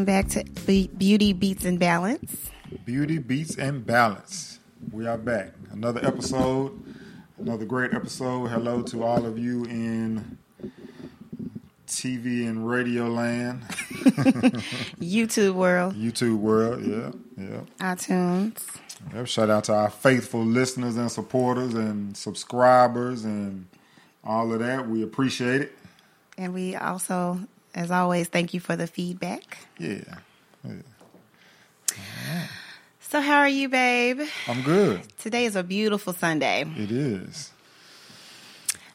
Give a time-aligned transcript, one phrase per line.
[0.00, 0.28] Welcome back
[0.64, 2.48] to Beauty Beats and Balance.
[2.86, 4.58] Beauty Beats and Balance.
[4.90, 5.52] We are back.
[5.72, 6.72] Another episode.
[7.36, 8.46] Another great episode.
[8.46, 10.38] Hello to all of you in
[11.86, 13.60] TV and radio land,
[15.02, 16.82] YouTube world, YouTube world.
[16.82, 17.60] Yeah, yeah.
[17.92, 18.56] iTunes.
[19.14, 23.66] Yep, shout out to our faithful listeners and supporters and subscribers and
[24.24, 24.88] all of that.
[24.88, 25.72] We appreciate it.
[26.38, 27.38] And we also,
[27.74, 29.58] as always, thank you for the feedback.
[29.78, 30.02] Yeah.
[30.64, 30.74] yeah.
[33.00, 34.20] So, how are you, babe?
[34.46, 35.02] I'm good.
[35.18, 36.64] Today is a beautiful Sunday.
[36.76, 37.50] It is.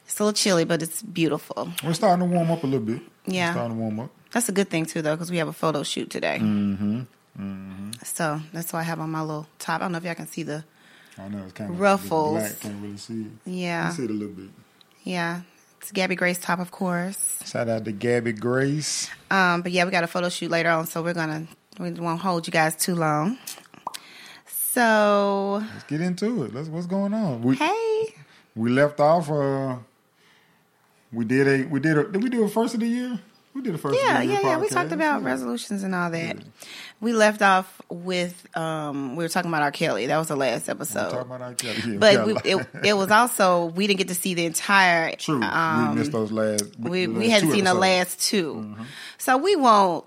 [0.06, 1.70] It's a little chilly, but it's beautiful.
[1.84, 3.02] We're starting to warm up a little bit.
[3.26, 3.48] Yeah.
[3.48, 4.10] We're starting to warm up.
[4.32, 6.38] That's a good thing, too, though, because we have a photo shoot today.
[6.40, 7.00] Mm-hmm.
[7.38, 7.90] Mm-hmm.
[8.04, 9.80] So, that's why I have on my little top.
[9.80, 10.64] I don't know if y'all can see the.
[11.18, 12.38] I know it's kind of Ruffles.
[12.38, 12.60] Black.
[12.60, 13.32] Can't really see it.
[13.44, 13.88] Yeah.
[13.88, 14.50] You see it a little bit.
[15.04, 15.42] Yeah.
[15.80, 17.38] It's Gabby Grace top, of course.
[17.44, 19.08] Shout out to Gabby Grace.
[19.30, 21.46] Um, but yeah, we got a photo shoot later on, so we're gonna
[21.78, 23.38] we won't hold you guys too long.
[24.46, 26.54] So Let's get into it.
[26.54, 27.42] Let's what's going on.
[27.42, 28.14] We hey,
[28.54, 29.30] we left off.
[29.30, 29.76] Uh,
[31.12, 33.18] we did a we did a did we do a first of the year?
[33.56, 33.98] We did a first.
[34.04, 34.58] yeah, the yeah, yeah.
[34.58, 35.28] We talked about Yeah.
[35.28, 36.36] resolutions and all that.
[37.00, 39.70] We left off with um, we were talking about R.
[39.72, 40.06] Kelly.
[40.06, 41.10] That was the last We episode.
[41.10, 41.54] talked about R.
[41.54, 41.76] Kelly.
[41.92, 45.16] Yeah, but we, it, it was also we didn't get to see the entire.
[45.16, 45.42] true.
[45.42, 46.64] Um, we missed those last.
[46.78, 48.76] we the we hadn't seen the last 2
[49.18, 50.04] so we won't.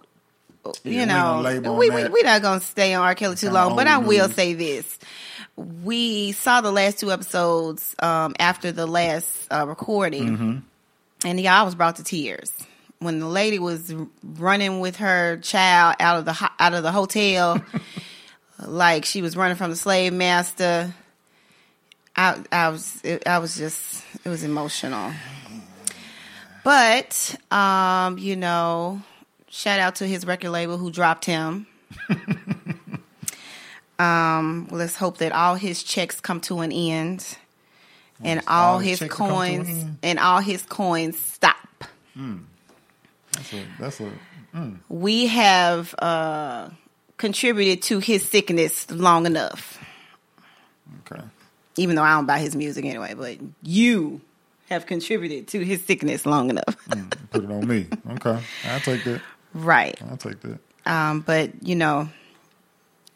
[0.84, 2.11] You we know, gonna labor on we, we that.
[2.11, 3.16] we're not gonna stay on R.
[3.16, 4.36] Kelly too long, but I will news.
[4.36, 5.00] say this:
[5.56, 10.58] we saw the last two episodes um, after the last uh, recording, Mm-hmm.
[11.28, 12.52] and yeah, I was brought to tears
[13.00, 17.63] when the lady was running with her child out of the out of the hotel,
[18.66, 20.94] like she was running from the slave master.
[22.16, 25.13] I I was it, I was just it was emotional.
[26.63, 29.02] But um, you know,
[29.50, 31.68] shout out to his record label who dropped him.
[34.00, 37.38] um, let's hope that all his checks come to an end,
[38.22, 39.97] and all, all his his checks will come to an coins end?
[40.03, 41.85] and all his coins stop.
[43.39, 46.69] That's a that's a We have uh,
[47.17, 49.79] contributed to his sickness long enough.
[51.05, 51.23] okay.
[51.78, 54.19] even though I don't buy his music anyway, but you
[54.69, 56.75] have contributed to his sickness long enough.
[57.31, 57.88] Put it on me.
[58.11, 59.22] Okay, I'll take that.
[59.53, 59.99] right.
[60.09, 60.59] I'll take that.
[60.85, 62.09] Um, but, you know,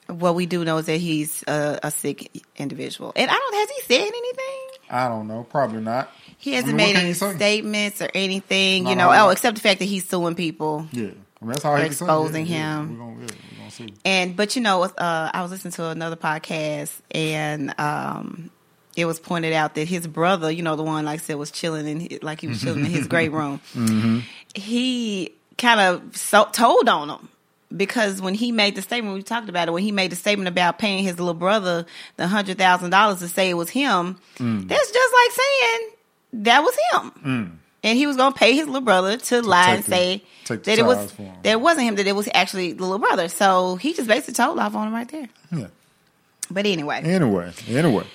[0.08, 3.12] what we do know is that he's a, a sick individual.
[3.16, 4.68] And I don't, has he said anything?
[4.90, 5.44] I don't know.
[5.50, 6.12] Probably not.
[6.38, 9.28] He hasn't I mean, made any statements or anything, No, you know, no.
[9.28, 10.88] oh, except the fact that he's suing people.
[10.92, 11.04] Yeah.
[11.42, 12.06] I mean, that's all he can say.
[12.06, 12.80] Exposing Yeah, yeah.
[12.82, 13.00] him.
[13.00, 13.94] We're gonna, yeah, gonna see.
[14.06, 18.50] And but you know, uh, I was listening to another podcast, and um,
[18.96, 21.52] it was pointed out that his brother, you know, the one like I said was
[21.52, 23.60] chilling in his, like he was chilling in his great room.
[24.56, 27.30] He kind of so, told on him
[27.76, 29.72] because when he made the statement, we talked about it.
[29.72, 31.86] When he made the statement about paying his little brother
[32.18, 35.90] the hundred thousand dollars to say it was him, that's just like saying
[36.34, 37.60] that was him.
[37.86, 40.68] And he was going to pay his little brother to, lie and the- say that
[40.68, 41.36] it was charge for him.
[41.44, 43.28] that it wasn't him, that it was actually the little brother.
[43.28, 45.28] So he just basically told off on him right there.
[45.52, 45.68] Yeah.
[46.52, 48.06] But anyway, Anyway, anyway.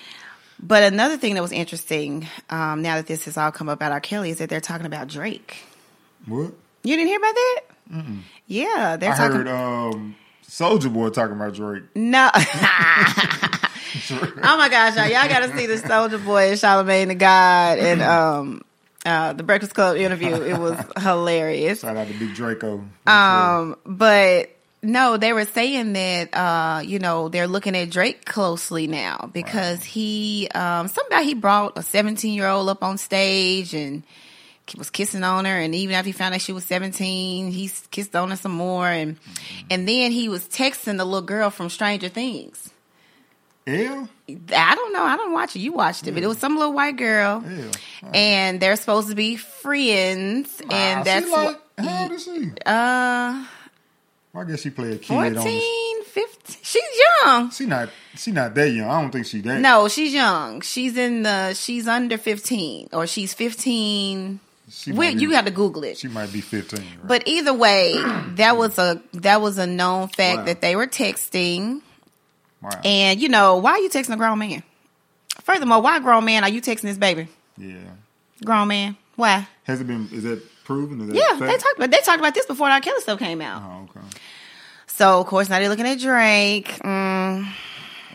[0.59, 3.91] but another thing that was interesting um, now that this has all come up about
[3.91, 3.99] R.
[3.99, 5.57] Kelly is that they're talking about Drake.
[6.25, 6.53] What?
[6.83, 7.61] You didn't hear about that?
[8.47, 9.37] Yeah, they're I talking.
[9.37, 10.15] heard um
[10.47, 11.83] Soulja Boy talking about Drake.
[11.95, 12.29] no.
[14.11, 17.79] oh my gosh, y'all, y'all got to see the Soulja Boy and Charlamagne tha God
[17.79, 18.61] and um,
[19.05, 20.33] uh, the Breakfast Club interview.
[20.35, 21.81] It was hilarious.
[21.81, 22.83] Shout out to Big Draco.
[23.05, 24.49] Um, but
[24.81, 29.83] no, they were saying that uh, you know they're looking at Drake closely now because
[29.83, 34.03] he um, somehow he brought a 17 year old up on stage and
[34.77, 38.15] was kissing on her, and even after he found out she was 17, he kissed
[38.15, 39.17] on her some more, and
[39.69, 42.71] and then he was texting the little girl from Stranger Things.
[43.67, 44.09] L?
[44.55, 45.03] I don't know.
[45.03, 45.59] I don't watch it.
[45.59, 48.11] You watched it, but it was some little white girl, L.
[48.13, 51.45] and they're supposed to be friends, and that's she like,
[51.77, 52.51] what- how old is she?
[52.65, 53.45] uh.
[54.35, 56.57] I guess she played a kid on 14, 15.
[56.61, 56.81] She's
[57.25, 57.49] young.
[57.51, 58.87] She not she not that young.
[58.89, 60.61] I don't think she that No, she's young.
[60.61, 64.39] She's in the, she's under 15 or she's 15.
[64.69, 65.97] she Wait, be, you got to Google it.
[65.97, 66.79] she might be fifteen.
[66.99, 67.07] Right?
[67.07, 67.95] But either way,
[68.35, 70.45] that was a, that was a known fact Wow.
[70.45, 71.81] that they were texting.
[72.61, 72.69] Wow.
[72.83, 74.63] And you know, why are you texting a grown man?
[75.43, 77.27] Furthermore, why grown man are you texting this baby?
[77.57, 77.75] yeah.
[78.43, 78.95] Grown man.
[79.15, 79.47] Why?
[79.63, 81.01] Has it been is that proven?
[81.01, 82.79] Is that Yeah, they talked about they talked about this before R.
[82.79, 83.61] Kelly stuff came out.
[83.65, 84.07] Oh, okay.
[84.87, 86.67] So of course now they're looking at Drake.
[86.83, 87.51] Mm,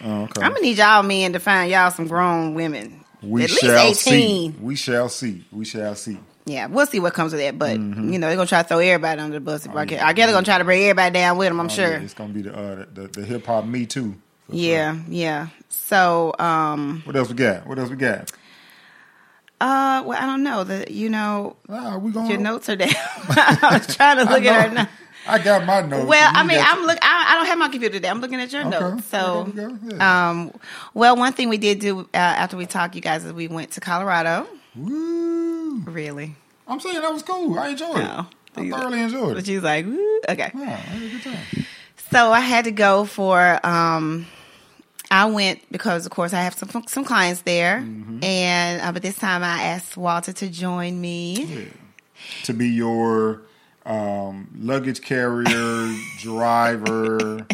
[0.07, 0.43] Oh, okay.
[0.43, 3.05] I'm gonna need y'all men to find y'all some grown women.
[3.23, 3.95] we at least shall 18.
[3.95, 4.55] see.
[4.61, 5.45] We shall see.
[5.53, 6.19] We shall see.
[6.47, 7.59] yeah, we'll see what comes of that.
[7.59, 8.13] But Mm-hmm.
[8.13, 9.65] you know, they're gonna try to throw everybody under the bus.
[9.67, 11.61] If I get, I guess they're gonna try to bring everybody down with them.
[11.61, 11.91] I'm Oh, sure.
[11.91, 14.15] yeah, it's gonna be the uh, the, the hip hop Me Too.
[14.49, 15.49] Yeah, yeah.
[15.69, 17.67] So, um, What else we got?
[17.67, 18.31] What else we got?
[19.61, 20.65] uh, well, I don't know.
[20.65, 22.89] The you know, Ah, we going your notes are down.
[23.29, 24.89] I was trying to look at her now.
[25.27, 26.07] I got my notes.
[26.07, 26.99] Well, I mean, I'm look.
[27.01, 28.09] I, I don't have my computer today.
[28.11, 28.71] I'm looking at your Okay.
[28.71, 29.07] notes.
[29.07, 29.95] So, There we.
[29.95, 30.29] Yeah.
[30.31, 30.53] um,
[30.93, 33.71] well, one thing we did do uh, after we talked, you guys, is we went
[33.73, 34.47] to Colorado.
[34.77, 35.81] Woo!
[35.87, 36.35] Really?
[36.69, 37.59] I'm saying that was cool.
[37.59, 38.27] I enjoyed No.
[38.57, 38.61] it.
[38.61, 39.47] I thoroughly enjoyed it.
[39.47, 40.21] she was like, Woo.
[40.29, 40.51] okay.
[40.55, 41.67] Yeah, I had a good time.
[42.11, 43.59] So I had to go for.
[43.67, 44.27] Um,
[45.11, 48.25] I went because, of course, I have some some clients there, Mm-hmm.
[48.25, 51.45] and uh, but this time I asked Walter to join me.
[51.45, 51.65] Yeah.
[52.45, 53.43] To be your
[53.85, 57.47] um, luggage carrier, driver,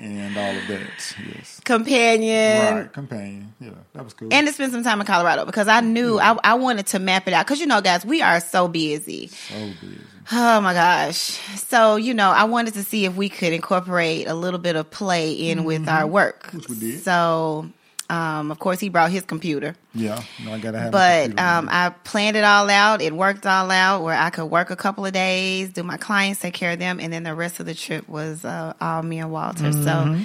[0.00, 1.16] and all of that.
[1.34, 1.60] Yes.
[1.64, 2.76] companion.
[2.76, 3.52] right, companion.
[3.60, 4.28] Yeah, that was cool.
[4.32, 7.26] And to spend some time in Colorado because I knew I, I wanted to map
[7.26, 7.46] it out.
[7.46, 9.26] Because, you know, guys, we are so busy.
[9.28, 9.98] so busy.
[10.30, 11.38] Oh my gosh.
[11.56, 14.90] So, you know, I wanted to see if we could incorporate a little bit of
[14.90, 16.48] play in with our work.
[16.48, 16.56] Mm-hmm.
[16.58, 17.00] Which we did.
[17.02, 17.70] So,
[18.10, 19.74] um, of course, he brought his computer.
[19.94, 20.92] Yeah, no, I gotta have.
[20.92, 23.00] But um, I planned it all out.
[23.02, 26.40] It worked all out where I could work a couple of days, do my clients,
[26.40, 29.18] take care of them, and then the rest of the trip was uh, all me
[29.18, 29.64] and Walter.
[29.64, 29.84] Mm-hmm.
[29.84, 30.24] So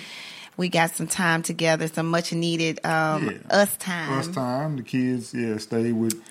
[0.56, 3.38] we got some time together, some much needed um, Yeah.
[3.57, 4.17] us time.
[4.17, 6.21] First time the kids, yeah, stayed with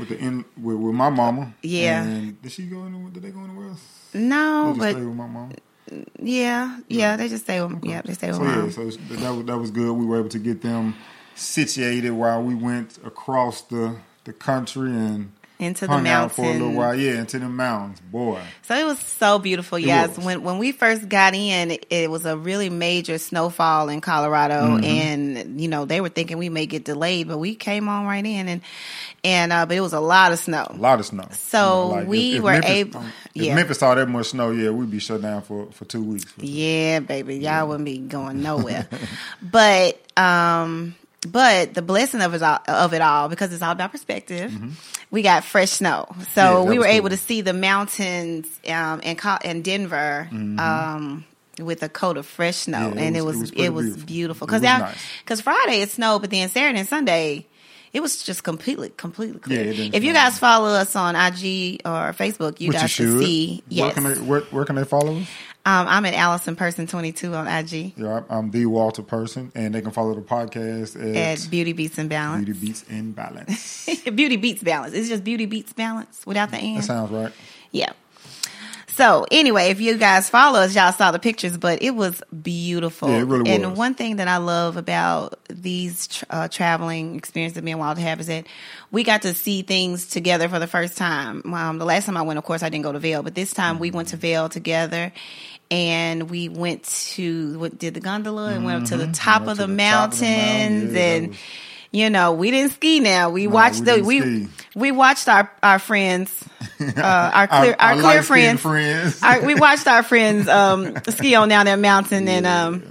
[0.00, 1.54] with the in with, with my mama.
[1.62, 2.02] Yeah.
[2.02, 3.10] And did she go anywhere?
[3.10, 4.08] Did they go anywhere else?
[4.14, 5.52] No, They just but stayed with my mama.
[6.20, 8.64] yeah, yeah, they just stay with yeah, they stay with So mom.
[8.64, 9.92] yeah, so that was that was good.
[9.92, 10.94] We were able to get them
[11.34, 16.72] situated while we went across the the country and into the out for a little
[16.72, 16.76] mountains.
[16.78, 16.94] while.
[16.98, 18.40] Yeah, into the mountains, boy.
[18.62, 19.78] So it was so beautiful.
[19.78, 20.24] Yes, was.
[20.26, 24.60] when when we first got in, it, it was a really major snowfall in Colorado,
[24.78, 24.84] Mm-hmm.
[24.84, 28.24] and you know they were thinking we may get delayed, but we came on right
[28.24, 28.60] in, and
[29.22, 30.66] and uh, but it was a lot of snow.
[30.70, 31.28] A lot of snow.
[31.32, 33.04] So we were Memphis, able-
[33.34, 33.54] If yeah.
[33.54, 36.32] Memphis saw that much snow, yeah, we'd be shut down for for two weeks.
[36.38, 38.88] Yeah, baby, y'all wouldn't be going nowhere.
[39.42, 40.94] but um,
[41.28, 44.52] but the blessing of it all, of it all because it's all about perspective.
[45.10, 46.20] We got fresh snow, Mm-hmm.
[46.20, 50.28] Yeah, so we were was able to see the mountains um, in in Denver.
[50.32, 51.24] Um,
[51.58, 52.98] with a coat of fresh snow, Mm-hmm.
[52.98, 55.40] Yeah, and it was- was it it was beautiful because because nice.
[55.42, 57.46] Friday it snowed, but then Saturday and Sunday
[57.92, 59.64] it was just completely completely clear.
[59.72, 63.08] Yeah, if you guys follow us on IG or Facebook, you Which you guys should.
[63.08, 63.62] can see.
[63.68, 65.26] Where Yes, can they where, where can they follow us?
[65.66, 67.92] Um, I'm at Allison Person twenty two on IG.
[67.96, 71.98] Yeah, I'm the Walter Person, and they can follow the podcast at, at Beauty Beats
[71.98, 72.44] and Balance.
[72.44, 73.88] Beauty Beats in Balance.
[74.14, 74.94] Beauty Beats Balance.
[74.94, 76.84] It's just Beauty Beats Balance without the that and.
[76.84, 77.32] sounds right.
[77.72, 77.92] Yeah.
[79.00, 83.08] So anyway, if you guys follow us, y'all saw the pictures, but it was beautiful.
[83.08, 83.78] Yeah, it really and was.
[83.78, 88.20] one thing that I love about these uh, traveling experiences that me and Walter have
[88.20, 88.46] is that
[88.90, 91.42] we got to see things together for the first time.
[91.54, 93.54] Um, the last time I went, of course, I didn't go to Vail, but this
[93.54, 95.12] time we went to Vail together.
[95.70, 96.82] And we went
[97.14, 99.48] to what did the gondola and went up to the top, Mm-hmm.
[99.50, 101.36] Of, to the the top of the mountains Yeah, and was-
[101.92, 104.48] you know we didn't ski now we No, watched we the we ski.
[104.74, 106.30] We watched our our friends
[106.80, 109.22] uh, our clear our, clear light-skinned friends, friends.
[109.22, 112.84] our, we watched our friends um, ski on down that mountain and um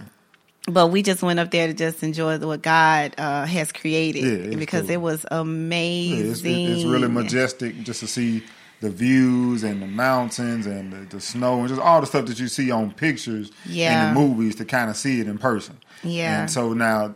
[0.68, 4.56] but we just went up there to just enjoy what God uh, has created Yeah,
[4.56, 4.92] because cool.
[4.92, 6.30] it was Yeah, amazing.
[6.32, 8.44] it's, it- it's really majestic just to see
[8.82, 12.40] the views and the mountains and the, the snow and just all the stuff that
[12.40, 14.10] you see on pictures Yeah.
[14.10, 15.78] in the movies to kind of see it in person.
[16.04, 16.42] Yeah.
[16.42, 17.16] And so now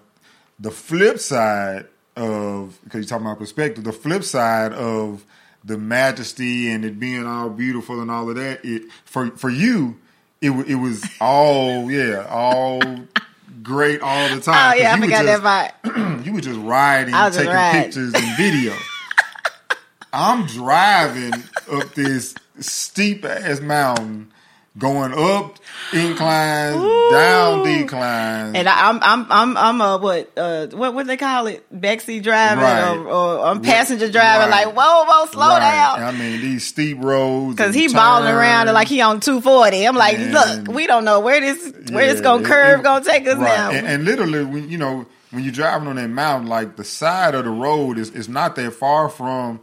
[0.59, 5.25] the flip side of because you're talking about perspective, the flip side of
[5.63, 9.97] the majesty and it being all beautiful and all of that, it for for you,
[10.41, 12.81] it it was all yeah, all
[13.61, 14.73] great all the time.
[14.73, 15.95] Oh yeah, I forgot just- that part.
[16.25, 17.83] you were just riding, was taking riding.
[17.83, 18.73] pictures and video.
[20.13, 21.33] I'm driving
[21.71, 24.31] up this steep ass mountain,
[24.77, 25.57] going up
[25.93, 28.55] inclines, down declines.
[28.55, 32.23] And I, I'm I'm I'm I'm a what uh what what they call it backseat
[32.23, 32.89] driving Right.
[32.89, 34.65] or, or I'm passenger driving Right.
[34.65, 35.59] like whoa whoa slow Right.
[35.59, 37.55] down I mean, these steep roads.
[37.55, 39.85] because he balling around and like he on 240.
[39.87, 43.05] I'm like And- look we don't know where this where this gonna curve it- gonna
[43.05, 43.69] take us now.
[43.71, 47.35] And, and literally, when you know when you're driving on that mountain, like the side
[47.35, 49.59] of the road is is not that far from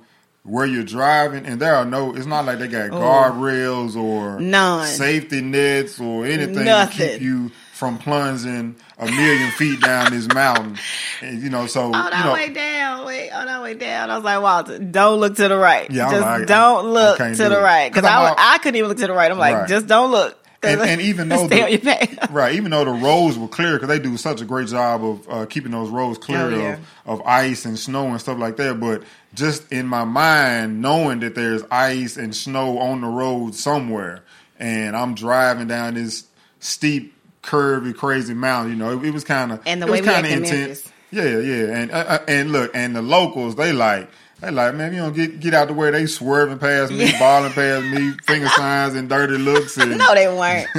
[0.50, 2.14] where you're driving, and there are no.
[2.16, 2.98] It's not like they got oh.
[3.00, 4.38] guardrails or Oh.
[4.38, 4.86] None.
[4.86, 10.76] safety nets or anything to keep you from plunging a million feet down this mountain.
[11.22, 14.10] And, you know, so on you our know, way down, wait, on our way down.
[14.10, 15.90] I was like, Walter, don't look to the right.
[15.90, 17.62] Yeah, just like, I- don't look to the it.
[17.62, 17.90] right.
[17.90, 19.30] because I'm I, I couldn't even look to the right.
[19.30, 19.68] I'm like, Right.
[19.68, 20.36] just don't look.
[20.62, 22.16] And, and even though the- on your path.
[22.30, 25.28] Right, even though the roads were clear, because they do such a great job of
[25.28, 26.78] uh, keeping those roads clear Oh, yeah.
[27.06, 28.78] of, of ice and snow and stuff like that.
[28.78, 29.02] But
[29.34, 34.22] just in my mind, knowing that there's ice and snow on the road somewhere,
[34.58, 36.26] and I'm driving down this
[36.60, 40.08] steep, curvy, crazy mountain, you know, it, it was kind of And the way we
[40.08, 40.76] act kinda in
[41.10, 44.08] Yeah, yeah, and uh, uh, and look, and the locals, they like.
[44.40, 45.90] They like, man, you don't get get out the way.
[45.90, 47.18] They swerving past me, Yeah.
[47.18, 49.76] balling past me, finger signs and dirty looks.
[49.76, 50.68] And, No, they weren't.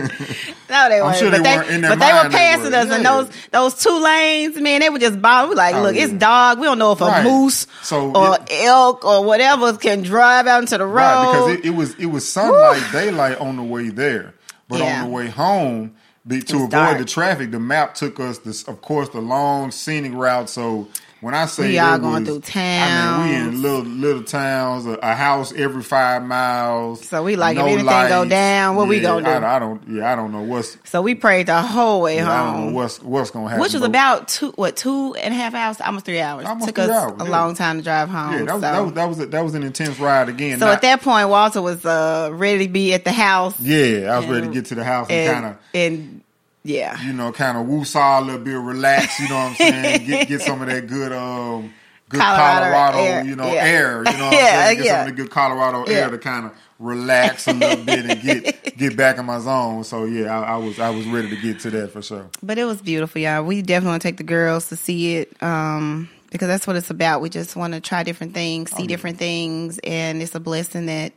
[0.70, 1.18] No, they weren't.
[1.18, 1.70] sure but they they, weren't.
[1.70, 2.78] In their but they were they passing were.
[2.78, 3.12] us, and Yeah.
[3.12, 5.50] those those two lanes, man, they were just bombing.
[5.50, 6.60] We like, Oh, look, it's dog.
[6.60, 7.24] We don't know if a Right.
[7.26, 10.96] moose So or it- elk or whatever can drive out into the road.
[10.96, 14.34] Right, because it, it was it was sunlight, daylight on the way there,
[14.70, 15.04] but Yeah.
[15.04, 15.94] on the way home,
[16.26, 16.98] be, to avoid dark.
[17.00, 20.50] the traffic, the map took us, this, of course, the long scenic route.
[20.50, 20.88] So
[21.22, 24.86] when I say We all going was- through I mean, we in little little towns,
[24.86, 27.08] a, a house every five miles.
[27.08, 29.46] So we like, if anything go down, what we Yeah, gonna do?
[29.46, 29.88] I, I don't.
[29.88, 30.78] Yeah, I don't know what's.
[30.84, 32.74] so we prayed the whole way I don't know home.
[32.74, 33.62] what's what's gonna happen.
[33.62, 36.46] Which was about two, what, two and a half hours, almost three hours.
[36.46, 37.30] Almost Took three us hours, a yeah.
[37.30, 38.34] long time to drive home.
[38.34, 40.60] Yeah, that was, so that was that was a, that was an intense ride again.
[40.60, 43.60] so Not- at that point, Walter was uh, ready to be at the house.
[43.60, 46.21] yeah, I was ready to get to the house and, kind of and
[46.64, 47.02] yeah.
[47.02, 50.06] you know, kind of woo-saw a little bit, relax, you know what I'm saying?
[50.08, 51.74] get get some of that good um
[52.10, 53.64] good Colorado Colorado, air, you know, yeah.
[53.64, 54.78] air, you know what I'm Yeah, saying?
[54.78, 54.92] Get yeah.
[55.04, 58.76] some of the good Colorado air to kind of relax a little bit and get
[58.78, 59.84] get back in my zone.
[59.84, 62.28] So yeah, I, I was I was ready to get to that for sure.
[62.44, 63.44] But it was beautiful, y'all.
[63.44, 66.90] We definitely want to take the girls to see it um, because that's what it's
[66.90, 67.22] about.
[67.22, 71.14] We just want to try different things, see different things, and it's a blessing that,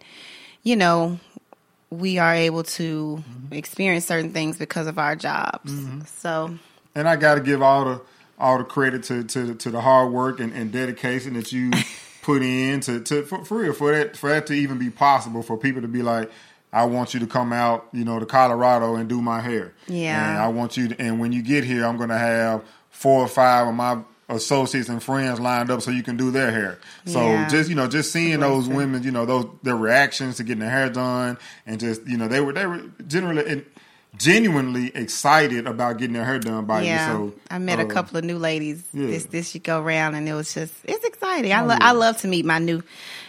[0.62, 1.18] you know,
[1.90, 5.70] we are able to experience certain things because of our jobs.
[5.70, 6.00] Mm-hmm.
[6.16, 6.58] So,
[6.94, 8.00] And I got to give all the
[8.38, 11.70] all the credit to to, to the hard work and, and dedication that you
[12.22, 15.42] put in to, to for, for real for that for that to even be possible
[15.42, 16.30] for people to be like.
[16.72, 19.74] I want you to come out, you know, to Colorado and do my hair.
[19.86, 20.32] Yeah.
[20.32, 23.20] And I want you to, and when you get here, I'm going to have four
[23.20, 26.78] or five of my associates and friends lined up so you can do their hair.
[27.06, 27.48] So Yeah.
[27.48, 30.70] just, you know, just seeing those women, you know, those, their reactions to getting their
[30.70, 33.64] hair done and just, you know, they were, they were generally, and
[34.16, 37.32] genuinely excited about getting their hair done by yeah, you.
[37.34, 39.06] So I met a uh, couple of new ladies yeah.
[39.08, 41.52] this this go around, and it was just it's exciting.
[41.52, 41.88] I Oh, lo- yeah.
[41.88, 42.82] I love to meet my new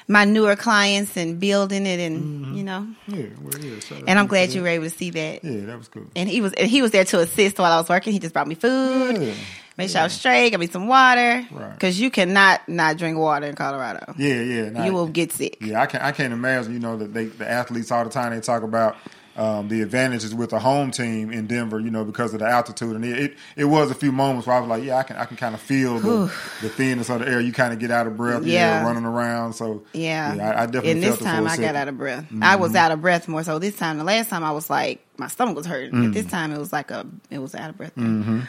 [0.08, 2.54] my newer clients and building it, and Mm-hmm.
[2.56, 3.76] you know, Yeah, well, yeah.
[3.78, 5.44] out and I'm glad you were able to see that.
[5.44, 6.06] Yeah, that was cool.
[6.16, 8.14] and he was and he was there to assist while I was working.
[8.14, 9.34] He just brought me food,
[9.78, 9.84] Yeah.
[9.84, 11.74] made sure I was straight, got me some water, Right.
[11.74, 14.14] because you cannot not drink water in Colorado.
[14.18, 14.86] Yeah, yeah.
[14.86, 15.58] You will get sick.
[15.62, 16.74] Yeah, I can I can't imagine.
[16.74, 18.96] You know that they the athletes all the time they talk about
[19.38, 21.80] um, the advantages with the home team in Denver.
[21.80, 24.56] You know because of the altitude, and it, it it was a few moments where
[24.56, 27.20] I was like, yeah, I can I can kind of feel the, the thinness of
[27.20, 27.42] the air.
[27.42, 28.86] You kind of get out of breath, yeah, Yeah.
[28.86, 29.54] running around.
[29.54, 32.26] So Yeah, I, I definitely And this time I got out of breath.
[32.32, 32.62] I mm-hmm.
[32.62, 33.98] was out of breath more so this time.
[33.98, 35.92] The last time I was like my stomach was hurting.
[35.92, 36.32] But this mm.
[36.32, 37.96] time it was like a it was out of breath.
[37.96, 38.42] Mm-hmm.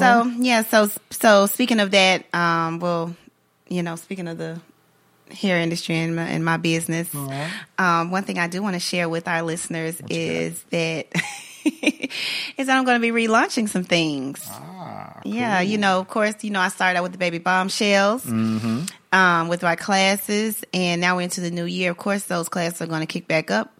[0.00, 3.14] So yeah, so so speaking of that, um, well,
[3.68, 4.60] you know, speaking of the
[5.30, 7.12] hair industry and my, and my business,
[7.78, 11.06] um, one thing I do want to share with our listeners is that
[11.64, 14.46] is that I'm going to be relaunching some things.
[14.48, 18.24] Ah, Yeah, you know, of course, you know, I started out with the baby bombshells
[19.12, 21.90] um, with my classes, and now we're into the new year.
[21.90, 23.74] Of course, those classes are going to kick back up,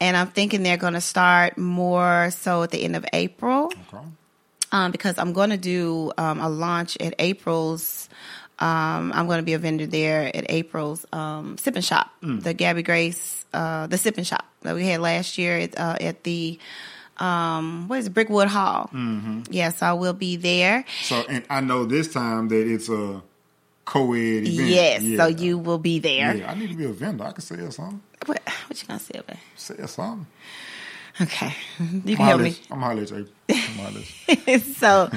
[0.00, 4.04] and I'm thinking they're going to start more so at the end of April Okay.
[4.72, 8.08] Um, because I'm going to do um, a launch at April's.
[8.58, 12.82] Um, I'm going to be a vendor there at April's um, Sipping Shop, the Gabby
[12.82, 16.58] Grace, uh, the Sipping Shop that we had last year at, uh, at the
[17.18, 18.88] um, what is it, Brickwood Hall.
[18.92, 19.42] Mm-hmm.
[19.50, 20.84] Yes, I will be there.
[21.02, 23.22] So and I know this time that it's a
[23.84, 24.68] co-ed event.
[24.68, 25.16] Yes, Yeah.
[25.18, 26.36] so you will be there.
[26.36, 27.24] Yeah, I need to be a vendor.
[27.24, 28.00] I can sell something.
[28.26, 29.36] What, what you gonna say about?
[29.56, 30.26] Sell something.
[31.20, 32.54] Okay, you I'm can help me.
[32.70, 32.96] I'm at.
[33.48, 35.10] I'm so,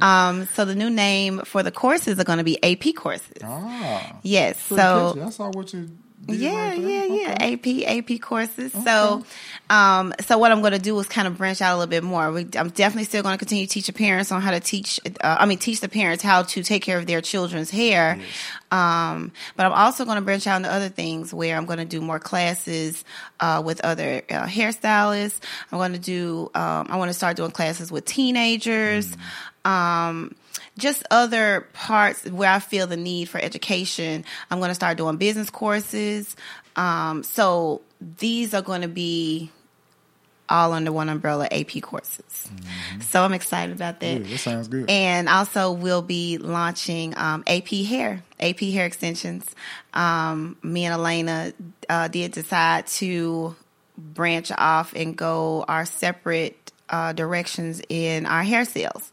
[0.00, 3.42] um, so the new name for the courses are going to be AP courses.
[3.44, 5.20] Ah, Yes, so.
[5.22, 5.90] I saw what you.
[6.28, 7.06] Yeah, right yeah, there.
[7.06, 7.98] yeah.
[7.98, 8.72] AP, AP courses.
[8.72, 9.24] So,
[9.70, 12.02] um, so what I'm going to do is kind of branch out a little bit
[12.02, 12.32] more.
[12.32, 14.98] We, I'm definitely still going to continue to teach the parents on how to teach.
[15.06, 18.18] Uh, I mean, teach the parents how to take care of their children's hair.
[18.70, 21.84] Um, but I'm also going to branch out into other things where I'm going to
[21.84, 23.04] do more classes
[23.38, 25.38] uh, with other uh, hairstylists.
[25.70, 26.50] I'm going to do.
[26.54, 29.16] Um, I want to start doing classes with teenagers.
[29.64, 30.34] Um,
[30.78, 34.24] just other parts where I feel the need for education.
[34.50, 36.36] I'm going to start doing business courses.
[36.76, 39.50] Um, so these are going to be
[40.48, 42.50] all under one umbrella AP courses.
[43.00, 44.20] So I'm excited about that.
[44.20, 44.88] Yeah, that sounds good.
[44.88, 49.48] And also, we'll be launching um, AP hair, AP hair extensions.
[49.92, 51.52] Um, me and Elena
[51.88, 53.56] uh, did decide to
[53.98, 59.10] branch off and go our separate uh, directions in our hair sales.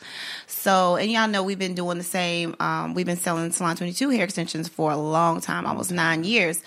[0.47, 2.55] So, and y'all know we've been doing the same.
[2.59, 6.61] Um, we've been selling Salon 22 hair extensions for a long time, almost nine years.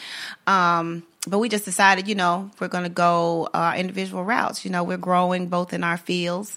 [0.47, 4.65] Um, but we just decided, you know, we're going to go uh, individual routes.
[4.65, 6.57] You know, we're growing both in our fields.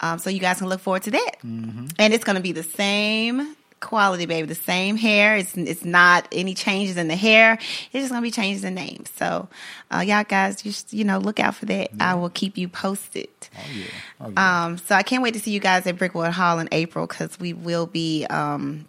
[0.00, 1.32] Um, so you guys can look forward to that.
[1.44, 1.86] Mm-hmm.
[1.98, 4.46] And it's going to be the same quality, baby.
[4.46, 5.36] The same hair.
[5.36, 7.54] It's it's not any changes in the hair.
[7.54, 9.10] It's just gonna be changes in names.
[9.16, 9.48] So,
[9.90, 11.90] uh, y'all guys, just you know, look out for that.
[11.94, 12.12] Yeah.
[12.12, 13.28] I will keep you posted.
[13.56, 13.84] Oh yeah.
[14.20, 14.64] oh yeah.
[14.64, 17.38] Um, so I can't wait to see you guys at Brickwood Hall in April because
[17.38, 18.86] we will be, um,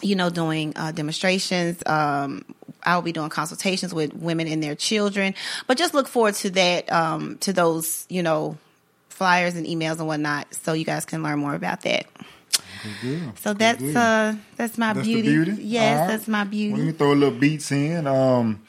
[0.00, 1.82] you know, doing uh, demonstrations.
[1.86, 2.44] Um,
[2.84, 5.34] I'll be doing consultations with women and their children.
[5.66, 8.58] But just look forward to that, um, to those, you know,
[9.08, 12.06] flyers and emails and whatnot, so you guys can learn more about that.
[13.36, 15.28] So that's uh that's my that's beauty.
[15.28, 15.62] beauty.
[15.62, 16.06] Yes, right.
[16.08, 16.72] that's my beauty.
[16.72, 18.06] Well, let me throw a little beats in.
[18.06, 18.62] Um,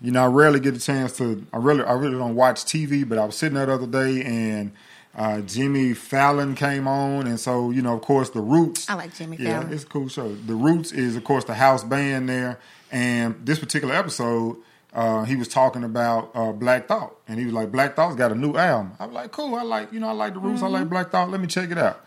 [0.00, 1.44] you know, I rarely get a chance to.
[1.52, 4.24] I really, I really don't watch TV, but I was sitting there the other day
[4.24, 4.72] and.
[5.16, 8.88] Uh, Jimmy Fallon came on, and so you know, of course, the Roots.
[8.88, 9.72] I like Jimmy yeah, Fallon.
[9.72, 10.32] it's a cool show.
[10.32, 12.60] The Roots is, of course, the house band there,
[12.92, 14.58] and this particular episode,
[14.92, 18.30] uh, he was talking about uh, Black Thought, and he was like, "Black Thought's got
[18.30, 20.74] a new album." I'm like, "Cool, I like, you know, I like the Roots, mm-hmm.
[20.74, 21.30] I like Black Thought.
[21.30, 22.04] Let me check it out."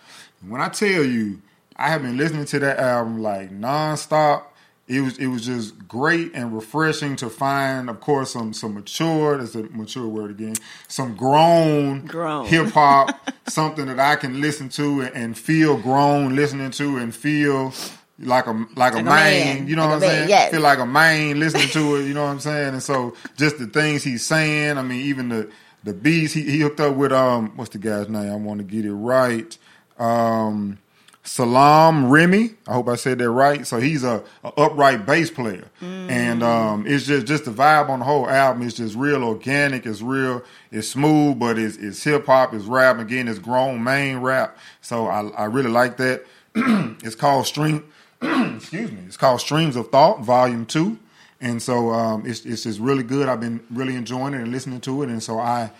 [0.47, 1.41] When I tell you,
[1.75, 4.43] I have been listening to that album like nonstop.
[4.87, 9.37] It was it was just great and refreshing to find, of course, some some mature.
[9.37, 10.55] That's a mature word again.
[10.87, 12.45] Some grown, grown.
[12.45, 13.17] hip hop,
[13.47, 17.73] something that I can listen to and, and, feel grown listening to and feel
[18.19, 20.29] like a like, like a, man, man, You know like what I'm saying?
[20.29, 20.51] Yes.
[20.51, 22.07] Feel like a man listening to it.
[22.07, 22.73] You know what I'm saying?
[22.73, 24.77] And so just the things he's saying.
[24.77, 25.49] I mean, even the
[25.83, 27.11] the beats he, he hooked up with.
[27.11, 28.31] Um, what's the guy's name?
[28.31, 29.57] I want to get it right.
[30.01, 30.79] Um,
[31.23, 32.55] Salaam Remi.
[32.67, 33.65] I hope I said that right.
[33.67, 36.09] So he's a, a upright bass player, mm.
[36.09, 39.85] and um, it's just just the vibe on the whole album is just real organic.
[39.85, 40.43] It's real.
[40.71, 42.53] It's smooth, but it's, it's hip hop.
[42.53, 43.27] It's rap again.
[43.27, 44.57] It's grown main rap.
[44.81, 46.25] So I, I really like that.
[46.55, 47.83] it's called Stream.
[48.21, 48.99] excuse me.
[49.05, 50.97] It's called Streams of Thought, Volume Two,
[51.39, 53.29] and so um, it's it's just really good.
[53.29, 55.71] I've been really enjoying it and listening to it, and so I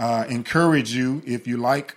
[0.00, 1.96] uh, encourage you if you like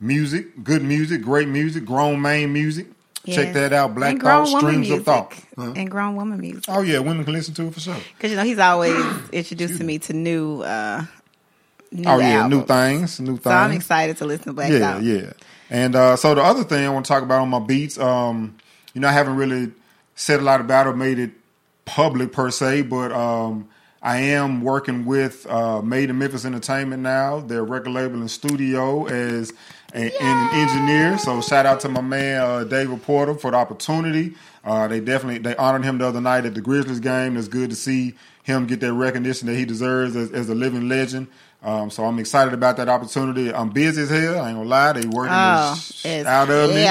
[0.00, 2.86] music, good music, great music, grown man music.
[3.24, 3.36] Yes.
[3.36, 3.94] Check that out.
[3.94, 4.98] Black Thought Streams music.
[5.00, 5.34] of Thought.
[5.56, 5.72] Huh?
[5.76, 6.64] And grown woman music.
[6.68, 7.96] Oh yeah, women can listen to it for sure.
[8.16, 8.94] Because you know he's always
[9.32, 11.04] introducing me to new uh
[11.92, 12.50] new Oh yeah, albums.
[12.54, 13.20] new things.
[13.20, 13.42] New things.
[13.44, 15.02] So I'm excited to listen to Black yeah, Thought.
[15.02, 15.32] Yeah,
[15.68, 18.56] And uh so the other thing I want to talk about on my beats, um,
[18.94, 19.72] you know, I haven't really
[20.14, 21.32] said a lot about it, made it
[21.84, 23.68] public per se, but um
[24.00, 29.06] I am working with uh, Made in Memphis Entertainment now, their record label and studio
[29.06, 29.52] as
[29.94, 31.18] and, and, an engineer.
[31.18, 34.34] So shout out to my man uh, David Porter for the opportunity.
[34.64, 37.36] Uh, they definitely they honored him the other night at the Grizzlies game.
[37.36, 40.88] It's good to see him get that recognition that he deserves as, as a living
[40.88, 41.28] legend.
[41.60, 43.52] Um, so I'm excited about that opportunity.
[43.52, 44.40] I'm busy as hell.
[44.40, 44.92] I ain't gonna lie.
[44.92, 45.74] They working oh,
[46.24, 46.82] out of me.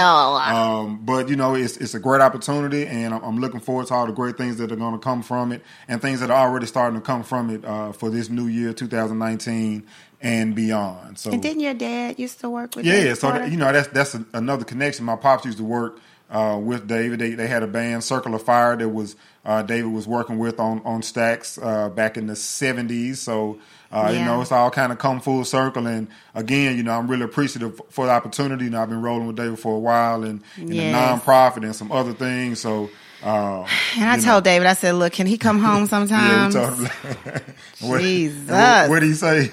[0.51, 3.93] Um, but you know, it's it's a great opportunity, and I'm, I'm, looking forward to
[3.93, 6.47] all the great things that are going to come from it, and things that are
[6.47, 9.87] already starting to come from it uh, for this new year, 2019
[10.21, 11.19] and beyond.
[11.19, 12.85] So, and didn't your dad used to work with?
[12.85, 13.13] Yeah, yeah.
[13.13, 15.05] So that, you know that's that's a, another connection.
[15.05, 15.99] My pops used to work
[16.29, 17.19] uh, with David.
[17.19, 20.59] They they had a band, Circle of Fire, that was uh, David was working with
[20.59, 23.21] on on Stax uh, back in the seventies.
[23.21, 23.59] So.
[23.89, 24.19] Uh, yeah.
[24.19, 25.87] You know, it's all kind of come full circle.
[25.87, 28.65] And again, you know, I'm really appreciative for the opportunity.
[28.65, 31.21] You know, I've been rolling with David for a while and in yes.
[31.23, 32.59] the nonprofit and some other things.
[32.59, 32.89] So,
[33.23, 33.61] uh,
[33.95, 34.41] and I told know.
[34.41, 36.53] David, I said, look, can he come home sometimes?
[36.55, 37.39] yeah,
[37.79, 38.49] Jesus.
[38.49, 39.51] What, what did he say?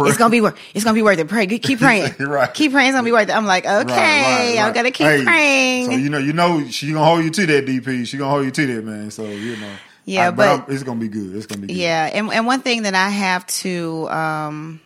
[0.00, 0.58] It's gonna be worth.
[0.74, 1.28] It's gonna be worth it.
[1.28, 1.46] Pray.
[1.46, 2.14] Keep praying.
[2.18, 2.52] right.
[2.52, 2.88] Keep praying.
[2.88, 3.36] It's gonna be worth it.
[3.36, 5.86] I'm like, okay, right, right, I'm gonna keep hey, praying.
[5.86, 8.06] So you know, you know, she gonna hold you to that DP.
[8.06, 9.10] She gonna hold you to that man.
[9.10, 9.72] So you know.
[10.04, 11.36] Yeah, I, but, but it's gonna be good.
[11.36, 11.76] It's gonna be good.
[11.76, 14.80] Yeah, and and one thing that I have to um,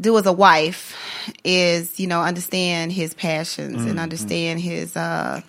[0.00, 0.96] do as a wife
[1.44, 3.88] is, you know, understand his passions mm-hmm.
[3.88, 5.40] and understand his uh,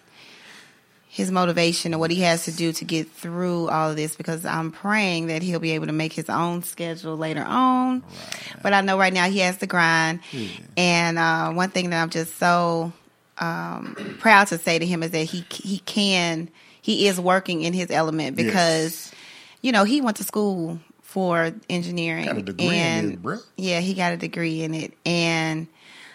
[1.13, 4.45] his motivation and what he has to do to get through all of this because
[4.45, 8.01] I'm praying that he'll be able to make his own schedule later on.
[8.01, 8.63] Right.
[8.63, 10.21] But I know right now he has to grind.
[10.31, 10.49] Yeah.
[10.75, 12.93] And uh, one thing that I'm just so
[13.37, 16.49] um, proud to say to him is that he he can
[16.81, 19.15] he is working in his element because yes.
[19.61, 24.63] you know he went to school for engineering and it, yeah he got a degree
[24.63, 25.67] in it and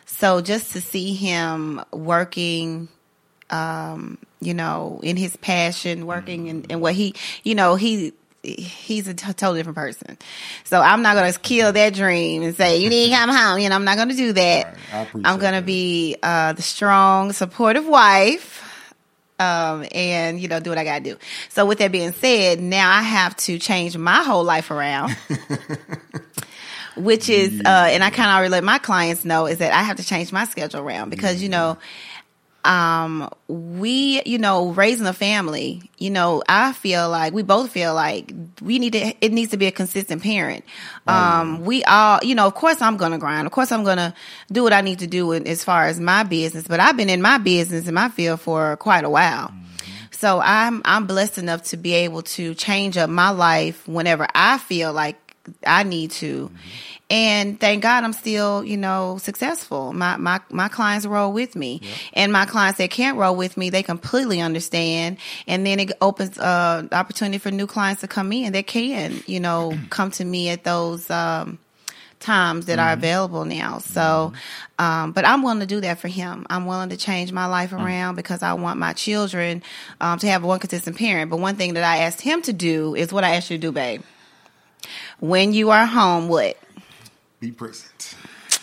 [0.07, 2.89] so just to see him working
[3.51, 9.09] um, you know, in his passion, working and, and what he, you know, he he's
[9.09, 10.17] a t- totally different person.
[10.65, 13.59] So I'm not going to kill that dream and say you need to come home.
[13.59, 14.77] You know, I'm not going to do that.
[14.93, 18.65] Right, I'm going to be uh, the strong, supportive wife
[19.39, 21.19] um, and you know do what I got to do.
[21.49, 25.17] So with that being said, now I have to change my whole life around.
[26.97, 29.83] Which is, uh, and I kind of already let my clients know is that I
[29.83, 31.79] have to change my schedule around because you know,
[32.69, 37.95] um, we, you know, raising a family, you know, I feel like we both feel
[37.95, 40.67] like we need to, it needs to be a consistent parent.
[41.07, 43.47] Um, we all, you know, of course I'm going to grind.
[43.47, 44.13] Of course I'm going to
[44.53, 47.09] do what I need to do in, as far as my business, but I've been
[47.09, 49.51] in my business in my field for quite a while.
[50.11, 54.59] So I'm, I'm blessed enough to be able to change up my life whenever I
[54.59, 55.17] feel like
[55.67, 56.51] I need to.
[57.11, 59.93] And thank God I'm still, you know, successful.
[59.93, 61.81] My my my clients roll with me.
[62.13, 65.17] And my clients that can't roll with me, they completely understand.
[65.47, 69.41] And then it opens uh opportunity for new clients to come in that can, you
[69.41, 71.59] know, come to me at those um
[72.21, 73.79] times that are available now.
[73.79, 74.33] So,
[74.79, 76.47] um, but I'm willing to do that for him.
[76.51, 79.63] I'm willing to change my life around because I want my children
[80.01, 81.31] um, to have one consistent parent.
[81.31, 83.61] But one thing that I asked him to do is what I asked you to
[83.61, 84.03] do, babe.
[85.21, 86.57] When you are home, what?
[87.41, 88.15] Be present.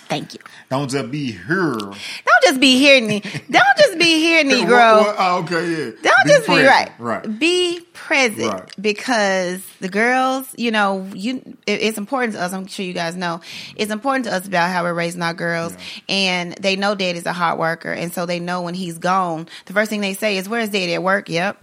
[0.08, 0.40] Thank you.
[0.70, 1.74] Don't just be here.
[1.78, 5.00] Don't just be here, ne- don't just be here, Negro.
[5.00, 5.92] what- oh, okay, yeah.
[6.04, 6.92] Don't just be right.
[7.00, 7.40] Right.
[7.40, 8.72] Be present Right.
[8.80, 12.54] because the girls, you know, you it, it's important to us.
[12.54, 13.42] I'm sure you guys know
[13.76, 15.76] it's important to us about how we're raising our girls,
[16.08, 19.48] and they know Daddy's a hard worker, and so they know when he's gone.
[19.66, 21.58] The first thing they say is, "Where's Daddy at work?" Yep.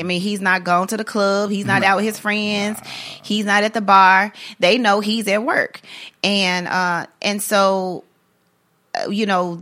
[0.00, 1.50] I mean, he's not gone to the club.
[1.50, 2.78] He's not out with his friends.
[3.22, 4.32] He's not at the bar.
[4.58, 5.80] They know he's at work,
[6.22, 8.04] and uh, and so,
[8.94, 9.60] uh, you know,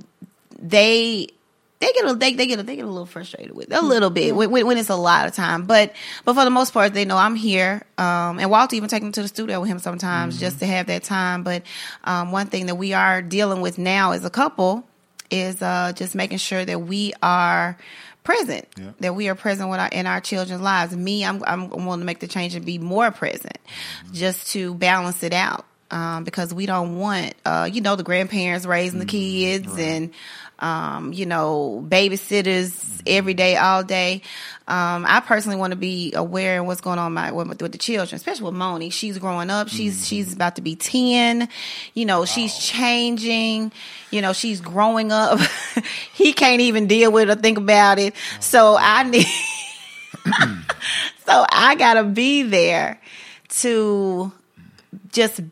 [0.58, 1.28] they
[1.84, 3.82] they get a, they, they get a, they get a little frustrated with it, a
[3.82, 5.66] little bit when, when it's a lot of time.
[5.66, 5.92] But
[6.24, 7.82] but for the most part, they know I'm here.
[7.98, 10.86] Um, and Walter even take them to the studio with him sometimes just to have
[10.86, 11.42] that time.
[11.42, 11.62] But
[12.04, 14.86] um, one thing that we are dealing with now as a couple
[15.30, 17.76] is uh, just making sure that we are
[18.24, 18.90] present, Yeah.
[19.00, 20.96] that we are present with our, in our children's lives.
[20.96, 23.58] Me, I'm I'm willing to make the change and be more present,
[24.12, 25.64] just to balance it out.
[25.90, 30.10] Um, because we don't want, uh, you know, the grandparents raising the kids and,
[30.64, 34.22] um, you know, babysitters every day, all day.
[34.66, 37.78] Um, I personally want to be aware of what's going on my, with, with the
[37.78, 38.88] children, especially with Moni.
[38.88, 39.68] She's growing up.
[39.68, 41.50] She's she's about to be ten.
[41.92, 43.72] You know, she's changing.
[44.10, 45.38] You know, she's growing up.
[46.14, 48.14] he can't even deal with or think about it.
[48.40, 49.26] So I need.
[51.26, 52.98] so I gotta be there
[53.60, 54.32] to
[55.12, 55.42] just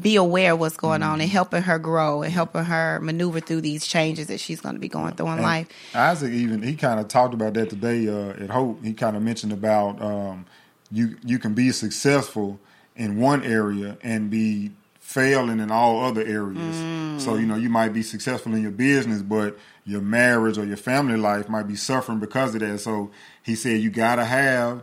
[0.00, 3.60] be aware of what's going on and helping her grow and helping her maneuver through
[3.60, 5.68] these changes that she's going to be going through in And life.
[5.94, 8.84] Isaac even he kind of talked about that today uh, at Hope.
[8.84, 10.46] He kind of mentioned about um,
[10.90, 12.60] you you can be successful
[12.96, 17.22] in one area and be failing in all other areas.
[17.22, 20.76] So you know you might be successful in your business, but your marriage or your
[20.76, 22.78] family life might be suffering because of that.
[22.78, 23.10] So
[23.42, 24.82] he said you got to have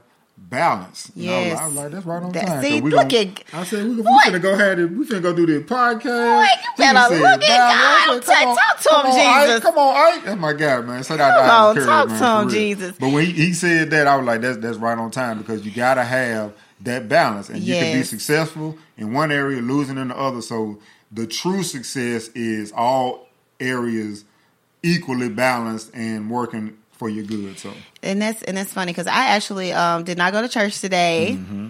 [0.49, 1.11] balance.
[1.15, 1.59] And I was- Yes.
[1.59, 2.61] I was like, that's right on That- time.
[2.63, 5.33] see, we look gonna- at- I said we, finna go ahead and we finna go
[5.33, 6.03] do this podcast.
[6.03, 7.61] Boy, you better look at.
[7.61, 8.23] I God.
[8.23, 9.45] said, come on, Talk to come him, on, Ike.
[9.47, 9.59] Jesus.
[9.63, 10.25] Come on, Ike.
[10.25, 11.03] That's my God, man.
[11.03, 12.49] Shout out Come to on, talk man, to him.
[12.49, 12.95] Jesus.
[12.99, 15.65] But when he, he said that, I was like, that's that's right on time because
[15.65, 20.07] you gotta have that balance, and you can be successful in one area, losing in
[20.09, 20.41] the other.
[20.41, 20.79] So
[21.11, 23.27] the true success is all
[23.59, 24.25] areas
[24.83, 27.57] equally balanced and working for your good.
[27.57, 30.79] So and that's and that's funny because I actually um, did not go to church
[30.79, 31.35] today.
[31.35, 31.69] Mm-hmm.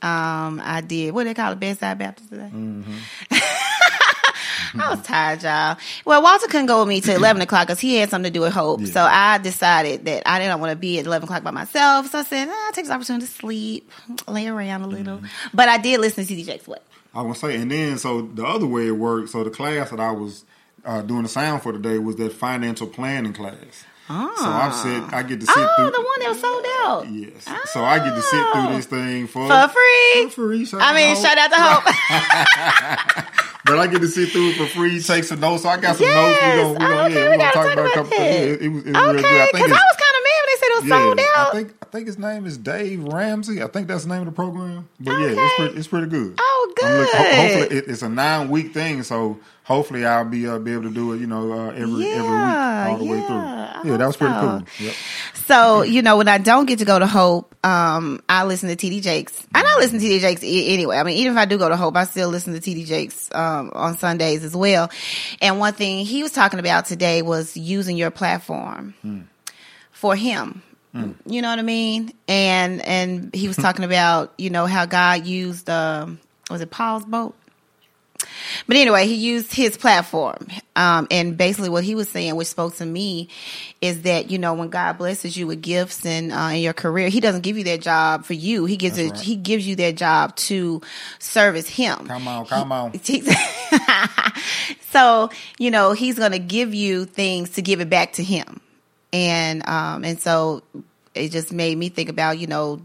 [0.00, 2.48] Um, I did what do they call it, bedside Baptist today.
[2.50, 2.94] Mm-hmm.
[4.80, 5.76] I was tired, y'all.
[6.06, 8.40] Well, Walter couldn't go with me till eleven o'clock because he had something to do
[8.40, 8.80] with Hope.
[8.80, 8.86] Yeah.
[8.86, 12.10] So I decided that I didn't want to be at eleven o'clock by myself.
[12.10, 13.90] So I said, ah, I'll take this opportunity to sleep,
[14.26, 15.18] lay around a little.
[15.18, 15.48] Mm-hmm.
[15.52, 16.66] But I did listen to TD Jakes.
[16.66, 16.82] What?
[17.14, 19.28] I was say, and then so the other way it worked.
[19.28, 20.46] So the class that I was
[20.82, 23.84] uh, doing the sound for today was that financial planning class.
[24.08, 24.80] So I've ah.
[24.84, 25.90] said I get to sit Oh, through.
[25.90, 27.08] the one that was sold out.
[27.10, 27.44] Yes.
[27.72, 28.76] So I get to sit through oh.
[28.76, 30.28] this thing for For free.
[30.30, 30.68] For free.
[30.80, 33.26] I mean, shout out to Hope.
[33.66, 35.64] But I get to sit through it for free, take some notes.
[35.64, 36.38] So I got some notes.
[36.40, 36.54] Yes.
[36.54, 38.10] We gonna, we gonna, Okay, yeah, we we gonna gotta talk talk about a couple
[38.10, 38.18] that.
[38.18, 38.62] things.
[38.62, 39.18] It was, it was real good.
[39.18, 39.96] okay, I because think I was
[40.70, 41.46] kind of mad when they said it was yeah, sold out.
[41.48, 43.62] I think I think his name is Dave Ramsey.
[43.62, 44.88] I think that's the name of the program.
[45.00, 46.34] But yeah, it's pretty, it's pretty good.
[46.38, 47.34] Oh, I'm look- ho- good.
[47.34, 50.90] hopefully, it, it's a nine week thing, so hopefully I'll be uh, be able to
[50.94, 51.20] do it.
[51.20, 53.90] You know, uh, every every week all the way yeah, I through.
[53.90, 54.40] Yeah, that was pretty so.
[54.40, 54.86] cool.
[54.86, 54.94] Yep.
[55.46, 58.76] So, you know, when I don't get to go to Hope, um, I listen to
[58.76, 59.46] TD Jakes.
[59.54, 60.96] And I listen to TD Jakes anyway.
[60.96, 63.28] I mean, even if I do go to Hope, I still listen to TD Jakes
[63.32, 64.90] um, on Sundays as well.
[65.40, 68.94] And one thing he was talking about today was using your platform
[69.96, 70.62] for him.
[71.26, 72.12] You know what I mean?
[72.28, 77.04] And and he was talking about, you know, how God used um was it Paul's
[77.04, 77.34] boat?
[78.66, 80.46] but anyway, he used his platform.
[80.74, 83.28] Um, and basically what he was saying, which spoke to me,
[83.80, 87.08] is that, you know, when God blesses you with gifts and uh, in your career,
[87.08, 88.64] he doesn't give you that job for you.
[88.64, 89.20] He gives it, right.
[89.20, 90.80] he gives you that job to
[91.18, 92.06] service him.
[92.06, 92.92] Come on, come on.
[94.90, 98.60] so, you know, he's going to give you things to give it back to him.
[99.12, 100.62] And um and so
[101.14, 102.82] it just made me think about, you know,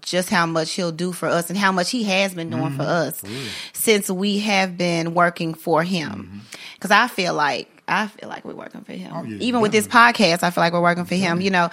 [0.00, 2.82] just how much he'll do for us and how much he has been doing for
[2.82, 3.22] us
[3.72, 6.42] since we have been working for him.
[6.80, 9.12] Cuz I feel like I feel like we're working for him.
[9.14, 11.68] Oh, yeah, Even with this podcast, I feel like we're working for him, you know.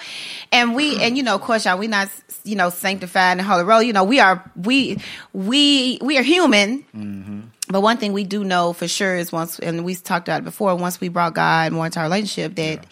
[0.52, 2.08] And we and you know, of course, y'all, we not
[2.44, 3.82] you know sanctified and holy roll.
[3.82, 4.98] You know, we are we
[5.32, 6.84] we we are human.
[7.68, 10.44] But one thing we do know for sure is once, and we talked about it
[10.44, 12.84] before, once we brought God more into our relationship, that